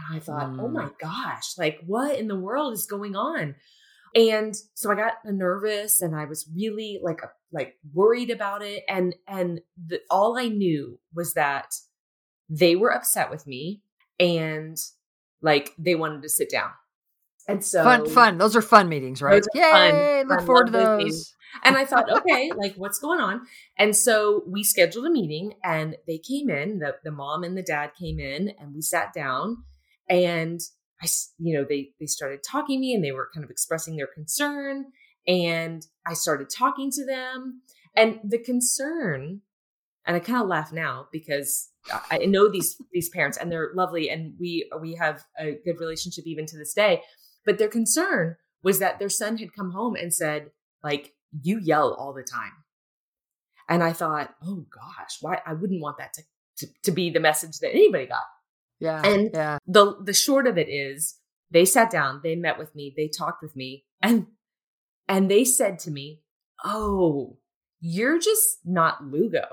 And 0.10 0.16
I 0.18 0.20
thought, 0.20 0.52
oh 0.60 0.68
Mm. 0.68 0.74
my 0.74 0.90
gosh, 1.02 1.58
like 1.58 1.80
what 1.86 2.20
in 2.20 2.28
the 2.28 2.36
world 2.40 2.74
is 2.74 2.86
going 2.86 3.16
on? 3.16 3.56
And 4.16 4.56
so 4.76 4.92
I 4.92 4.96
got 4.96 5.14
nervous 5.26 6.02
and 6.02 6.16
I 6.16 6.26
was 6.26 6.48
really 6.56 7.00
like 7.04 7.22
like 7.52 7.76
worried 7.94 8.30
about 8.30 8.62
it 8.62 8.84
and 8.90 9.16
and 9.28 9.62
the, 9.84 10.02
all 10.10 10.38
I 10.38 10.48
knew 10.50 11.00
was 11.14 11.34
that 11.34 11.76
they 12.50 12.76
were 12.76 12.94
upset 12.94 13.30
with 13.30 13.46
me 13.48 13.82
and 14.20 14.78
like 15.42 15.74
they 15.78 15.96
wanted 15.96 16.22
to 16.24 16.30
sit 16.30 16.50
down. 16.50 16.72
And 17.48 17.64
so 17.64 17.84
fun, 17.84 18.10
fun. 18.10 18.38
Those 18.38 18.56
are 18.56 18.62
fun 18.62 18.90
meetings, 18.90 19.22
right? 19.22 19.42
Those 19.42 19.62
fun. 19.62 19.96
Yay! 19.96 20.24
Look 20.26 20.42
forward 20.42 20.68
to 20.68 20.72
those 20.72 21.04
those. 21.04 21.36
And 21.64 21.78
I 21.78 21.86
thought, 21.86 22.10
okay, 22.10 22.52
like 22.56 22.76
what's 22.76 23.00
going 23.00 23.20
on? 23.20 23.42
And 23.78 23.96
so 23.96 24.44
we 24.48 24.64
scheduled 24.64 25.06
a 25.06 25.10
meeting 25.10 25.54
and 25.64 25.96
they 26.08 26.18
came 26.18 26.50
in, 26.50 26.80
the, 26.80 26.96
the 27.04 27.12
mom 27.12 27.44
and 27.44 27.58
the 27.58 27.64
dad 27.64 27.92
came 28.00 28.20
in 28.20 28.52
and 28.60 28.74
we 28.74 28.82
sat 28.82 29.14
down 29.14 29.64
and 30.10 30.60
I, 31.02 31.08
you 31.38 31.58
know, 31.58 31.66
they, 31.68 31.92
they 32.00 32.08
started 32.08 32.42
talking 32.44 32.78
to 32.78 32.82
me 32.82 32.94
and 32.94 33.04
they 33.04 33.12
were 33.12 33.30
kind 33.34 33.44
of 33.44 33.50
expressing 33.52 33.96
their 33.96 34.08
concern 34.08 34.86
and 35.28 35.86
I 36.06 36.14
started 36.14 36.50
talking 36.50 36.90
to 36.92 37.06
them 37.06 37.62
and 37.96 38.20
the 38.24 38.38
concern, 38.38 39.42
and 40.06 40.16
I 40.16 40.20
kind 40.20 40.42
of 40.42 40.48
laugh 40.48 40.72
now 40.72 41.08
because 41.12 41.70
I 41.92 42.20
I 42.22 42.26
know 42.26 42.50
these, 42.50 42.80
these 42.92 43.10
parents 43.10 43.38
and 43.38 43.52
they're 43.52 43.72
lovely 43.76 44.10
and 44.10 44.36
we, 44.40 44.70
we 44.80 44.96
have 44.96 45.24
a 45.40 45.58
good 45.66 45.80
relationship 45.80 46.26
even 46.26 46.46
to 46.46 46.58
this 46.58 46.74
day, 46.74 47.02
but 47.48 47.58
their 47.58 47.68
concern 47.70 48.36
was 48.62 48.78
that 48.80 49.00
their 49.00 49.10
son 49.10 49.38
had 49.38 49.54
come 49.56 49.72
home 49.72 49.96
and 49.96 50.14
said, 50.14 50.52
like, 50.84 51.14
you 51.42 51.58
yell 51.60 51.94
all 51.94 52.14
the 52.14 52.22
time. 52.24 52.52
And 53.70 53.82
I 53.84 53.94
thought, 53.94 54.36
oh 54.46 54.66
gosh, 54.70 55.18
why 55.22 55.40
I 55.46 55.54
wouldn't 55.54 55.82
want 55.82 55.98
that 55.98 56.14
to, 56.14 56.22
to, 56.58 56.68
to 56.84 56.92
be 56.92 57.10
the 57.10 57.20
message 57.20 57.58
that 57.62 57.72
anybody 57.72 58.06
got. 58.06 58.22
Yeah, 58.80 59.02
And- 59.04 59.32
yeah. 59.34 59.58
The 59.66 59.96
the 60.04 60.14
short 60.14 60.46
of 60.46 60.58
it 60.58 60.70
is 60.70 61.18
they 61.50 61.66
sat 61.66 61.90
down, 61.90 62.22
they 62.24 62.36
met 62.36 62.60
with 62.60 62.76
me, 62.76 62.94
they 62.96 63.08
talked 63.08 63.42
with 63.42 63.56
me, 63.56 63.86
and 64.02 64.28
and 65.08 65.32
they 65.32 65.44
said 65.46 65.80
to 65.80 65.92
me, 65.92 66.22
Oh, 66.64 67.38
you're 67.80 68.20
just 68.20 68.60
not 68.66 69.04
Lugo. 69.06 69.46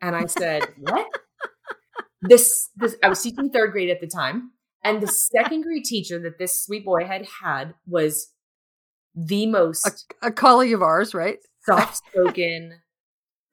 And 0.00 0.16
I 0.16 0.26
said, 0.26 0.62
What? 0.78 1.06
this 2.22 2.70
this 2.76 2.96
I 3.02 3.08
was 3.08 3.22
teaching 3.22 3.50
third 3.50 3.72
grade 3.72 3.90
at 3.90 4.00
the 4.00 4.06
time. 4.06 4.52
And 4.84 5.02
the 5.02 5.08
second 5.08 5.62
grade 5.62 5.84
teacher 5.84 6.18
that 6.20 6.38
this 6.38 6.64
sweet 6.64 6.84
boy 6.84 7.06
had 7.06 7.26
had 7.42 7.74
was 7.86 8.30
the 9.14 9.46
most 9.46 9.86
a, 10.22 10.28
a 10.28 10.30
colleague 10.30 10.74
of 10.74 10.82
ours, 10.82 11.14
right? 11.14 11.38
Soft 11.62 11.96
spoken, 11.96 12.80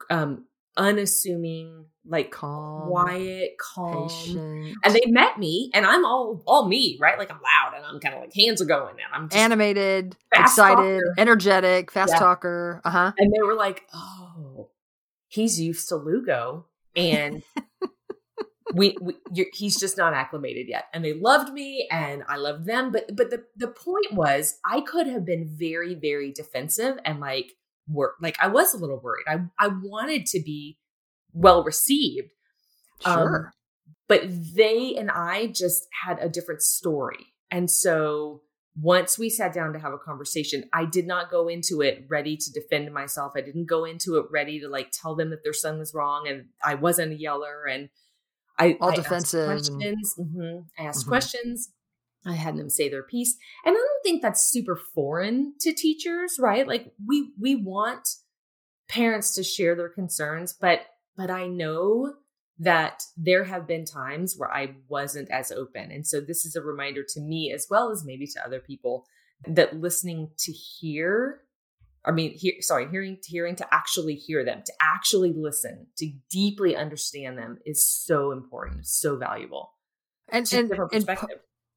um, 0.10 0.46
unassuming, 0.76 1.86
like 2.06 2.32
calm, 2.32 2.90
quiet, 2.90 3.52
calm. 3.62 4.10
Patient. 4.10 4.76
And 4.84 4.94
they 4.94 5.06
met 5.08 5.40
me, 5.40 5.72
and 5.74 5.86
I'm 5.86 6.04
all 6.04 6.44
all 6.46 6.68
me, 6.68 6.98
right? 7.00 7.18
Like 7.18 7.32
I'm 7.32 7.40
loud, 7.42 7.78
and 7.78 7.86
I'm 7.86 8.02
kind 8.02 8.16
of 8.16 8.22
like 8.22 8.34
hands 8.34 8.62
are 8.62 8.66
going, 8.66 8.96
and 8.96 9.14
I'm 9.14 9.30
animated, 9.32 10.18
excited, 10.34 10.76
talker. 11.00 11.14
energetic, 11.18 11.92
fast 11.92 12.14
yeah. 12.14 12.20
talker. 12.20 12.82
Uh 12.84 12.90
huh. 12.90 13.12
And 13.18 13.32
they 13.32 13.42
were 13.42 13.56
like, 13.56 13.84
"Oh, 13.94 14.70
he's 15.28 15.62
used 15.62 15.88
to 15.90 15.96
Lugo, 15.96 16.66
and." 16.96 17.42
we, 18.74 18.96
we 19.02 19.16
he's 19.54 19.80
just 19.80 19.98
not 19.98 20.14
acclimated 20.14 20.68
yet 20.68 20.86
and 20.94 21.04
they 21.04 21.14
loved 21.14 21.52
me 21.52 21.88
and 21.92 22.24
i 22.28 22.36
loved 22.36 22.66
them 22.66 22.92
but 22.92 23.10
but 23.16 23.30
the 23.30 23.44
the 23.56 23.68
point 23.68 24.14
was 24.14 24.60
i 24.66 24.82
could 24.82 25.08
have 25.08 25.26
been 25.26 25.48
very 25.48 25.96
very 25.96 26.32
defensive 26.32 26.98
and 27.06 27.20
like 27.20 27.54
wor- 27.92 28.16
like 28.22 28.38
I 28.40 28.48
was 28.48 28.74
a 28.74 28.78
little 28.78 29.00
worried. 29.00 29.26
I 29.28 29.42
I 29.60 29.68
wanted 29.68 30.26
to 30.28 30.42
be 30.42 30.78
well 31.34 31.64
received. 31.64 32.32
Sure. 33.02 33.48
Um, 33.48 33.52
but 34.08 34.24
they 34.28 34.96
and 34.98 35.10
I 35.10 35.48
just 35.48 35.88
had 36.04 36.20
a 36.20 36.30
different 36.30 36.62
story. 36.62 37.34
And 37.50 37.70
so 37.70 38.42
once 38.80 39.20
we 39.20 39.30
sat 39.30 39.54
down 39.54 39.74
to 39.74 39.80
have 39.80 39.94
a 39.94 39.98
conversation, 39.98 40.70
I 40.74 40.86
did 40.86 41.06
not 41.06 41.30
go 41.30 41.48
into 41.48 41.82
it 41.82 42.06
ready 42.10 42.38
to 42.38 42.52
defend 42.52 42.94
myself. 42.94 43.34
I 43.36 43.42
didn't 43.42 43.66
go 43.66 43.84
into 43.84 44.16
it 44.16 44.26
ready 44.32 44.60
to 44.62 44.70
like 44.70 44.92
tell 44.92 45.16
them 45.16 45.30
that 45.32 45.44
their 45.44 45.54
son 45.54 45.80
was 45.80 45.94
wrong 45.94 46.28
and 46.28 46.46
I 46.64 46.76
wasn't 46.76 47.14
a 47.14 47.20
yeller 47.20 47.66
and 47.66 47.90
I 48.62 48.78
all 48.80 48.92
I 48.92 48.96
defensive 48.96 49.46
questions. 49.46 50.16
And... 50.18 50.28
Mm-hmm. 50.28 50.60
I 50.82 50.88
asked 50.88 51.02
mm-hmm. 51.02 51.10
questions. 51.10 51.70
I 52.26 52.36
had 52.36 52.56
them 52.56 52.70
say 52.70 52.88
their 52.88 53.04
piece. 53.04 53.36
And 53.66 53.74
I 53.74 53.78
don't 53.78 54.04
think 54.04 54.22
that's 54.22 54.50
super 54.52 54.80
foreign 54.94 55.56
to 55.62 55.74
teachers, 55.74 56.38
right? 56.40 56.68
Like 56.68 56.94
we 57.06 57.32
we 57.40 57.56
want 57.56 58.08
parents 58.88 59.34
to 59.36 59.44
share 59.44 59.76
their 59.76 59.90
concerns, 59.90 60.54
but 60.54 60.82
but 61.18 61.32
I 61.32 61.48
know 61.48 62.14
that 62.60 63.02
there 63.18 63.46
have 63.46 63.68
been 63.68 63.86
times 63.86 64.36
where 64.38 64.54
I 64.54 64.76
wasn't 64.88 65.32
as 65.32 65.52
open. 65.52 65.92
And 65.92 66.06
so 66.06 66.22
this 66.22 66.46
is 66.46 66.56
a 66.56 66.62
reminder 66.62 67.04
to 67.10 67.20
me 67.20 67.52
as 67.52 67.66
well 67.72 67.90
as 67.92 68.06
maybe 68.06 68.28
to 68.28 68.46
other 68.46 68.60
people 68.60 69.06
that 69.48 69.80
listening 69.80 70.30
to 70.38 70.52
hear 70.52 71.42
I 72.04 72.12
mean, 72.12 72.34
hear, 72.38 72.54
sorry, 72.62 72.90
hearing, 72.90 73.18
hearing 73.24 73.56
to 73.58 73.74
actually 73.74 74.16
hear 74.16 74.44
them, 74.44 74.64
to 74.66 74.74
actually 74.82 75.34
listen, 75.36 75.88
to 75.98 76.12
deeply 76.32 76.76
understand 76.76 77.38
them 77.38 77.60
is 77.66 77.86
so 77.86 78.32
important, 78.32 78.88
so 78.88 79.18
valuable. 79.18 79.74
And 80.30 80.52
and, 80.54 80.72
and, 80.72 81.06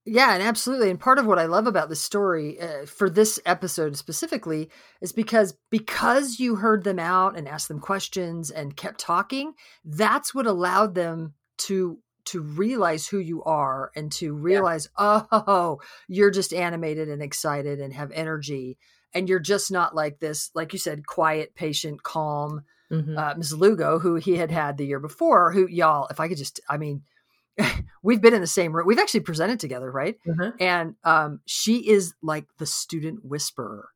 yeah, 0.07 0.35
and 0.35 0.43
absolutely. 0.43 0.91
And 0.91 1.01
part 1.01 1.19
of 1.19 1.27
what 1.27 1.39
I 1.39 1.47
love 1.47 1.67
about 1.67 1.89
this 1.89 2.01
story 2.01 2.61
uh, 2.61 2.85
for 2.87 3.09
this 3.09 3.41
episode 3.47 3.97
specifically 3.97 4.71
is 5.01 5.13
because 5.13 5.55
because 5.71 6.39
you 6.39 6.57
heard 6.57 6.85
them 6.85 6.99
out 6.99 7.37
and 7.37 7.49
asked 7.49 7.69
them 7.69 7.81
questions 7.81 8.51
and 8.51 8.77
kept 8.77 9.01
talking, 9.01 9.55
that's 9.85 10.35
what 10.35 10.47
allowed 10.47 10.95
them 10.95 11.35
to 11.59 11.99
to 12.27 12.41
realize 12.41 13.07
who 13.07 13.19
you 13.19 13.43
are 13.45 13.91
and 13.95 14.11
to 14.13 14.35
realize, 14.35 14.89
yeah. 14.99 15.23
oh, 15.31 15.81
you're 16.09 16.31
just 16.31 16.53
animated 16.53 17.09
and 17.09 17.23
excited 17.23 17.81
and 17.81 17.93
have 17.93 18.11
energy, 18.13 18.79
and 19.15 19.29
you're 19.29 19.39
just 19.39 19.71
not 19.71 19.95
like 19.95 20.19
this, 20.19 20.51
like 20.55 20.73
you 20.73 20.79
said, 20.79 21.07
quiet, 21.07 21.55
patient, 21.55 22.03
calm. 22.03 22.65
Mm-hmm. 22.93 23.17
Uh, 23.17 23.35
Ms. 23.37 23.55
Lugo, 23.55 23.99
who 23.99 24.17
he 24.17 24.37
had 24.37 24.51
had 24.51 24.77
the 24.77 24.87
year 24.87 25.01
before, 25.01 25.53
who 25.53 25.67
y'all, 25.67 26.07
if 26.11 26.21
I 26.21 26.29
could 26.29 26.37
just, 26.37 26.61
I 26.69 26.77
mean, 26.77 27.03
we've 28.03 28.21
been 28.21 28.35
in 28.35 28.41
the 28.41 28.47
same 28.47 28.73
room. 28.73 28.87
We've 28.87 28.99
actually 28.99 29.21
presented 29.21 29.61
together, 29.61 29.91
right? 29.91 30.17
Mm-hmm. 30.27 30.57
And 30.61 30.95
um, 31.05 31.41
she 31.47 31.89
is 31.89 32.15
like 32.23 32.47
the 32.59 32.67
student 32.67 33.25
whisperer. 33.25 33.89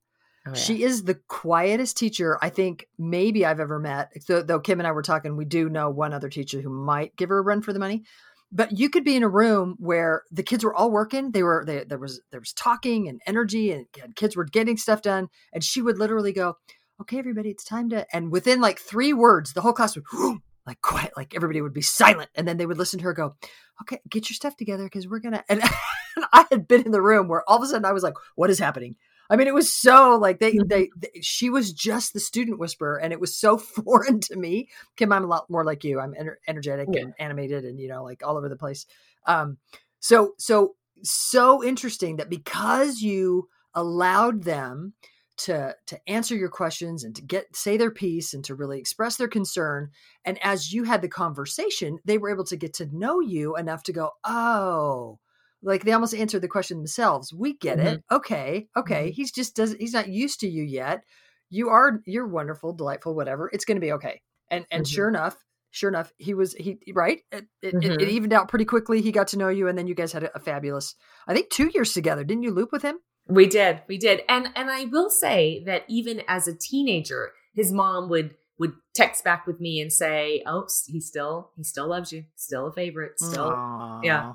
Oh, 0.47 0.51
yeah. 0.51 0.57
She 0.57 0.83
is 0.83 1.05
the 1.05 1.17
quietest 1.29 1.97
teacher 1.97 2.39
I 2.41 2.49
think 2.49 2.87
maybe 2.99 3.45
I've 3.45 3.61
ever 3.61 3.79
met. 3.79 4.13
Though, 4.27 4.43
though 4.43 4.61
Kim 4.61 4.81
and 4.81 4.87
I 4.87 4.93
were 4.93 5.03
talking, 5.03 5.37
we 5.37 5.45
do 5.45 5.69
know 5.69 5.91
one 5.91 6.15
other 6.15 6.29
teacher 6.29 6.61
who 6.61 6.71
might 6.71 7.17
give 7.17 7.29
her 7.29 7.39
a 7.39 7.43
run 7.43 7.61
for 7.61 7.73
the 7.73 7.79
money. 7.79 8.05
But 8.51 8.79
you 8.79 8.89
could 8.89 9.05
be 9.05 9.17
in 9.17 9.23
a 9.23 9.29
room 9.29 9.77
where 9.79 10.23
the 10.31 10.43
kids 10.43 10.65
were 10.65 10.75
all 10.75 10.91
working. 10.91 11.33
They 11.33 11.43
were 11.43 11.65
they, 11.67 11.85
there 11.85 11.99
was 11.99 12.21
there 12.31 12.41
was 12.41 12.53
talking 12.53 13.09
and 13.09 13.21
energy, 13.27 13.73
and, 13.73 13.87
and 14.03 14.17
kids 14.17 14.37
were 14.37 14.45
getting 14.45 14.77
stuff 14.77 15.03
done. 15.03 15.29
And 15.53 15.63
she 15.63 15.83
would 15.83 15.99
literally 15.99 16.33
go, 16.33 16.55
"Okay, 17.01 17.19
everybody, 17.19 17.51
it's 17.51 17.65
time 17.65 17.91
to." 17.91 18.07
And 18.15 18.33
within 18.33 18.61
like 18.61 18.79
three 18.79 19.13
words, 19.13 19.53
the 19.53 19.61
whole 19.61 19.75
class 19.75 19.97
would 19.97 20.05
like 20.69 20.81
quiet, 20.83 21.13
like 21.17 21.35
everybody 21.35 21.63
would 21.63 21.73
be 21.73 21.83
silent. 21.83 22.31
And 22.35 22.47
then 22.47 22.59
they 22.59 22.67
would 22.67 22.79
listen 22.79 22.99
to 22.99 23.05
her 23.07 23.15
go, 23.15 23.35
okay, 23.83 24.01
get 24.09 24.29
your 24.29 24.35
stuff 24.35 24.57
together 24.57 24.85
because 24.85 25.09
we're 25.09 25.19
going 25.19 25.33
to. 25.33 25.45
And 25.49 25.63
I 26.33 26.47
had 26.51 26.69
been 26.69 26.83
in 26.83 26.93
the 26.93 27.03
room 27.03 27.27
where 27.27 27.43
all 27.49 27.57
of 27.57 27.63
a 27.63 27.67
sudden 27.67 27.87
I 27.87 27.93
was 27.93 28.03
like, 28.03 28.15
what 28.37 28.51
is 28.51 28.59
happening? 28.59 28.97
I 29.31 29.37
mean, 29.37 29.47
it 29.47 29.55
was 29.55 29.73
so 29.73 30.17
like 30.17 30.39
they, 30.39 30.53
mm-hmm. 30.53 30.69
they, 30.69 30.91
they, 30.97 31.21
she 31.21 31.51
was 31.51 31.73
just 31.73 32.13
the 32.13 32.21
student 32.21 32.59
whisperer, 32.59 32.97
and 32.97 33.13
it 33.13 33.21
was 33.21 33.37
so 33.37 33.59
foreign 33.59 34.21
to 34.21 34.37
me. 34.37 34.69
Kim, 34.97 35.13
I'm 35.13 35.25
a 35.25 35.29
lot 35.29 35.51
more 35.51 35.65
like 35.65 35.85
you. 35.85 36.01
I'm 36.01 36.15
ener- 36.15 36.37
energetic 36.47 36.89
yeah. 36.93 37.03
and 37.03 37.15
animated, 37.19 37.65
and 37.65 37.79
you 37.79 37.89
know, 37.89 38.03
like 38.03 38.23
all 38.25 38.37
over 38.37 38.49
the 38.49 38.57
place. 38.57 38.87
Um, 39.27 39.59
so, 40.01 40.33
so, 40.39 40.77
so 41.03 41.63
interesting 41.63 42.17
that 42.17 42.31
because 42.31 43.01
you 43.01 43.49
allowed 43.75 44.45
them 44.45 44.95
to 45.39 45.75
to 45.87 46.01
answer 46.09 46.35
your 46.35 46.49
questions 46.49 47.05
and 47.05 47.15
to 47.15 47.23
get 47.23 47.55
say 47.55 47.77
their 47.77 47.91
piece 47.91 48.35
and 48.35 48.45
to 48.45 48.55
really 48.55 48.79
express 48.79 49.17
their 49.17 49.29
concern 49.29 49.89
and 50.25 50.37
as 50.43 50.73
you 50.73 50.83
had 50.83 51.01
the 51.01 51.09
conversation 51.09 51.99
they 52.05 52.19
were 52.19 52.31
able 52.31 52.45
to 52.45 52.57
get 52.57 52.75
to 52.75 52.89
know 52.93 53.21
you 53.21 53.57
enough 53.57 53.85
to 53.85 53.93
go 53.93 54.11
oh 54.25 55.19
like 55.63 55.85
they 55.85 55.93
almost 55.93 56.15
answered 56.15 56.43
the 56.43 56.49
question 56.49 56.79
themselves 56.79 57.33
we 57.33 57.57
get 57.57 57.79
mm-hmm. 57.79 57.89
it 57.89 58.05
okay 58.11 58.69
okay 58.77 59.07
mm-hmm. 59.07 59.13
he's 59.13 59.33
just 59.33 59.57
doesn't. 59.57 59.81
he's 59.81 59.93
not 59.93 60.09
used 60.09 60.41
to 60.41 60.49
you 60.49 60.63
yet 60.63 61.03
you 61.51 61.69
are 61.69 62.01
you're 62.07 62.27
wonderful 62.27 62.73
delightful 62.73 63.15
whatever 63.15 63.51
it's 63.53 63.65
going 63.65 63.77
to 63.77 63.81
be 63.81 63.93
okay 63.93 64.21
and 64.51 64.67
and 64.71 64.85
mm-hmm. 64.85 64.95
sure 64.95 65.09
enough 65.09 65.37
sure 65.71 65.91
enough 65.91 66.13
he 66.17 66.33
was 66.33 66.55
he 66.55 66.79
right 66.95 67.21
it, 67.31 67.45
it, 67.63 67.75
it, 67.75 67.85
it, 67.85 67.99
mm-hmm. 67.99 68.11
evened 68.11 68.33
out 68.33 68.49
pretty 68.49 68.65
quickly 68.65 69.03
he 69.03 69.13
got 69.13 69.29
to 69.29 69.39
know 69.39 69.49
you 69.49 69.69
and 69.69 69.77
then 69.77 69.87
you 69.87 69.95
guys 69.95 70.13
had 70.13 70.25
a, 70.25 70.37
a 70.37 70.41
fabulous 70.41 70.95
i 71.27 71.35
think 71.35 71.51
two 71.51 71.71
years 71.75 71.93
together 71.93 72.25
didn't 72.25 72.43
you 72.43 72.53
loop 72.53 72.73
with 72.73 72.83
him 72.83 72.99
we 73.29 73.47
did. 73.47 73.83
We 73.87 73.99
did. 73.99 74.23
And 74.29 74.49
and 74.57 74.71
I 74.71 74.87
will 74.87 75.11
say 75.11 75.63
that 75.67 75.85
even 75.89 76.23
as 76.27 76.49
a 76.49 76.55
teenager, 76.55 77.33
his 77.55 77.71
mom 77.71 78.09
would 78.09 78.35
would 78.59 78.73
text 78.95 79.23
back 79.23 79.47
with 79.47 79.61
me 79.61 79.81
and 79.81 79.93
say, 79.93 80.43
"Oh, 80.47 80.67
he 80.87 81.01
still 81.01 81.51
he 81.57 81.63
still 81.63 81.89
loves 81.89 82.11
you. 82.11 82.25
Still 82.37 82.67
a 82.67 82.73
favorite. 82.73 83.21
Still, 83.21 83.51
Aww. 83.51 84.01
yeah, 84.03 84.33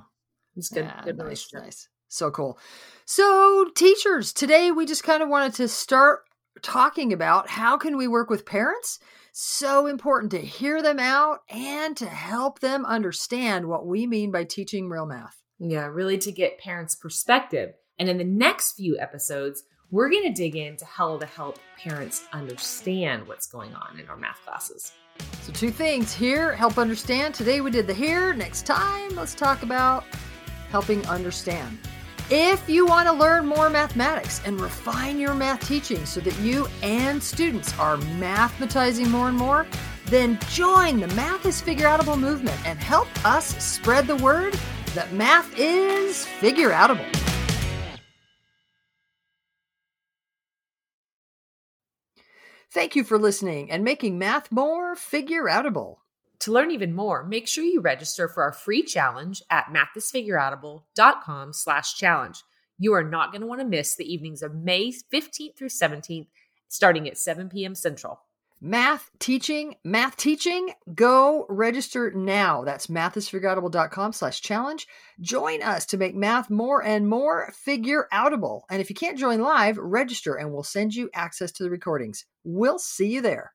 it's 0.56 0.70
good. 0.70 0.86
Yeah, 0.86 1.02
good 1.04 1.18
nice, 1.18 1.48
nice. 1.54 1.90
So 2.08 2.30
cool. 2.32 2.60
So, 3.06 3.70
teachers, 3.76 4.34
today 4.34 4.72
we 4.72 4.86
just 4.86 5.04
kind 5.04 5.24
of 5.24 5.30
wanted 5.30 5.56
to 5.56 5.68
start 5.68 6.22
talking 6.62 7.12
about 7.12 7.50
how 7.50 7.78
can 7.78 7.98
we 7.98 8.08
work 8.08 8.30
with 8.30 8.46
parents. 8.46 9.00
So 9.32 9.88
important 9.88 10.32
to 10.32 10.38
hear 10.40 10.84
them 10.84 11.00
out 11.00 11.40
and 11.50 11.98
to 11.98 12.06
help 12.06 12.60
them 12.60 12.86
understand 12.86 13.68
what 13.68 13.88
we 13.88 14.06
mean 14.06 14.32
by 14.32 14.44
teaching 14.44 14.90
real 14.90 15.08
math. 15.08 15.42
Yeah, 15.58 15.88
really 15.88 16.20
to 16.20 16.32
get 16.32 16.60
parents' 16.60 16.96
perspective 16.96 17.74
and 18.00 18.10
in 18.10 18.18
the 18.18 18.24
next 18.24 18.74
few 18.74 18.98
episodes, 19.00 19.64
we're 19.92 20.10
going 20.10 20.24
to 20.24 20.34
dig 20.34 20.56
into 20.56 20.86
how 20.86 21.18
to 21.18 21.26
help 21.26 21.60
parents 21.78 22.26
understand 22.34 23.28
what's 23.28 23.48
going 23.48 23.74
on 23.76 24.00
in 24.00 24.08
our 24.08 24.18
math 24.18 24.42
classes. 24.44 24.92
So, 25.42 25.54
two 25.54 25.70
things 25.70 26.14
here 26.14 26.54
help 26.54 26.80
understand. 26.80 27.36
Today 27.36 27.62
we 27.62 27.70
did 27.70 27.86
the 27.86 27.94
here. 27.94 28.34
Next 28.34 28.66
time, 28.66 29.16
let's 29.16 29.36
talk 29.36 29.62
about 29.62 30.06
helping 30.74 31.06
understand. 31.06 31.78
If 32.32 32.68
you 32.68 32.88
want 32.88 33.08
to 33.08 33.14
learn 33.14 33.46
more 33.46 33.70
mathematics 33.70 34.42
and 34.44 34.60
refine 34.60 35.20
your 35.20 35.36
math 35.36 35.68
teaching 35.68 36.04
so 36.04 36.20
that 36.22 36.36
you 36.40 36.68
and 36.82 37.22
students 37.22 37.78
are 37.78 37.98
mathematizing 38.18 39.08
more 39.12 39.30
and 39.30 39.38
more, 39.38 39.68
then 40.08 40.40
join 40.50 41.00
the 41.00 41.10
Math 41.10 41.46
is 41.46 41.62
Figure 41.62 41.86
Outable 41.86 42.20
movement 42.20 42.60
and 42.66 42.80
help 42.80 43.08
us 43.24 43.46
spread 43.64 44.08
the 44.08 44.16
word 44.16 44.58
that 44.96 45.14
math 45.14 45.54
is 45.60 46.26
figure 46.26 46.72
outable. 46.72 47.08
Thank 52.72 52.96
you 52.96 53.04
for 53.04 53.20
listening 53.20 53.70
and 53.70 53.84
making 53.84 54.18
math 54.18 54.52
more 54.52 54.96
figure 54.96 55.44
outable. 55.44 55.98
To 56.44 56.52
learn 56.52 56.72
even 56.72 56.94
more, 56.94 57.24
make 57.24 57.48
sure 57.48 57.64
you 57.64 57.80
register 57.80 58.28
for 58.28 58.44
our 58.44 58.52
free 58.52 58.84
challenge 58.84 59.42
at 59.50 59.68
mathisfigureoutable.com 59.68 61.54
slash 61.54 61.96
challenge. 61.96 62.44
You 62.78 62.92
are 62.96 63.04
not 63.04 63.32
going 63.32 63.40
to 63.40 63.48
want 63.48 63.62
to 63.62 63.66
miss 63.66 63.96
the 63.96 64.14
evenings 64.14 64.44
of 64.44 64.54
May 64.54 64.92
15th 64.92 65.56
through 65.56 65.70
17th, 65.70 66.28
starting 66.68 67.08
at 67.08 67.18
7 67.18 67.48
p.m. 67.48 67.76
Central. 67.76 68.20
Math 68.60 69.10
teaching 69.20 69.76
math 69.86 70.18
teaching? 70.18 70.74
Go 70.94 71.46
register 71.48 72.12
now. 72.12 72.66
That's 72.66 72.88
mathisfigureoutable.com 72.88 74.12
slash 74.12 74.42
challenge. 74.42 74.86
Join 75.22 75.62
us 75.62 75.86
to 75.86 75.98
make 75.98 76.14
math 76.14 76.50
more 76.50 76.84
and 76.84 77.08
more 77.08 77.54
figure 77.56 78.10
outable 78.12 78.64
and 78.70 78.82
if 78.82 78.90
you 78.90 78.98
can't 78.98 79.18
join 79.18 79.40
live 79.40 79.78
register 79.78 80.36
and 80.36 80.52
we'll 80.52 80.64
send 80.64 80.94
you 80.94 81.10
access 81.14 81.54
to 81.54 81.64
the 81.64 81.70
recordings. 81.70 82.26
We'll 82.44 82.80
see 82.80 83.14
you 83.14 83.22
there 83.22 83.54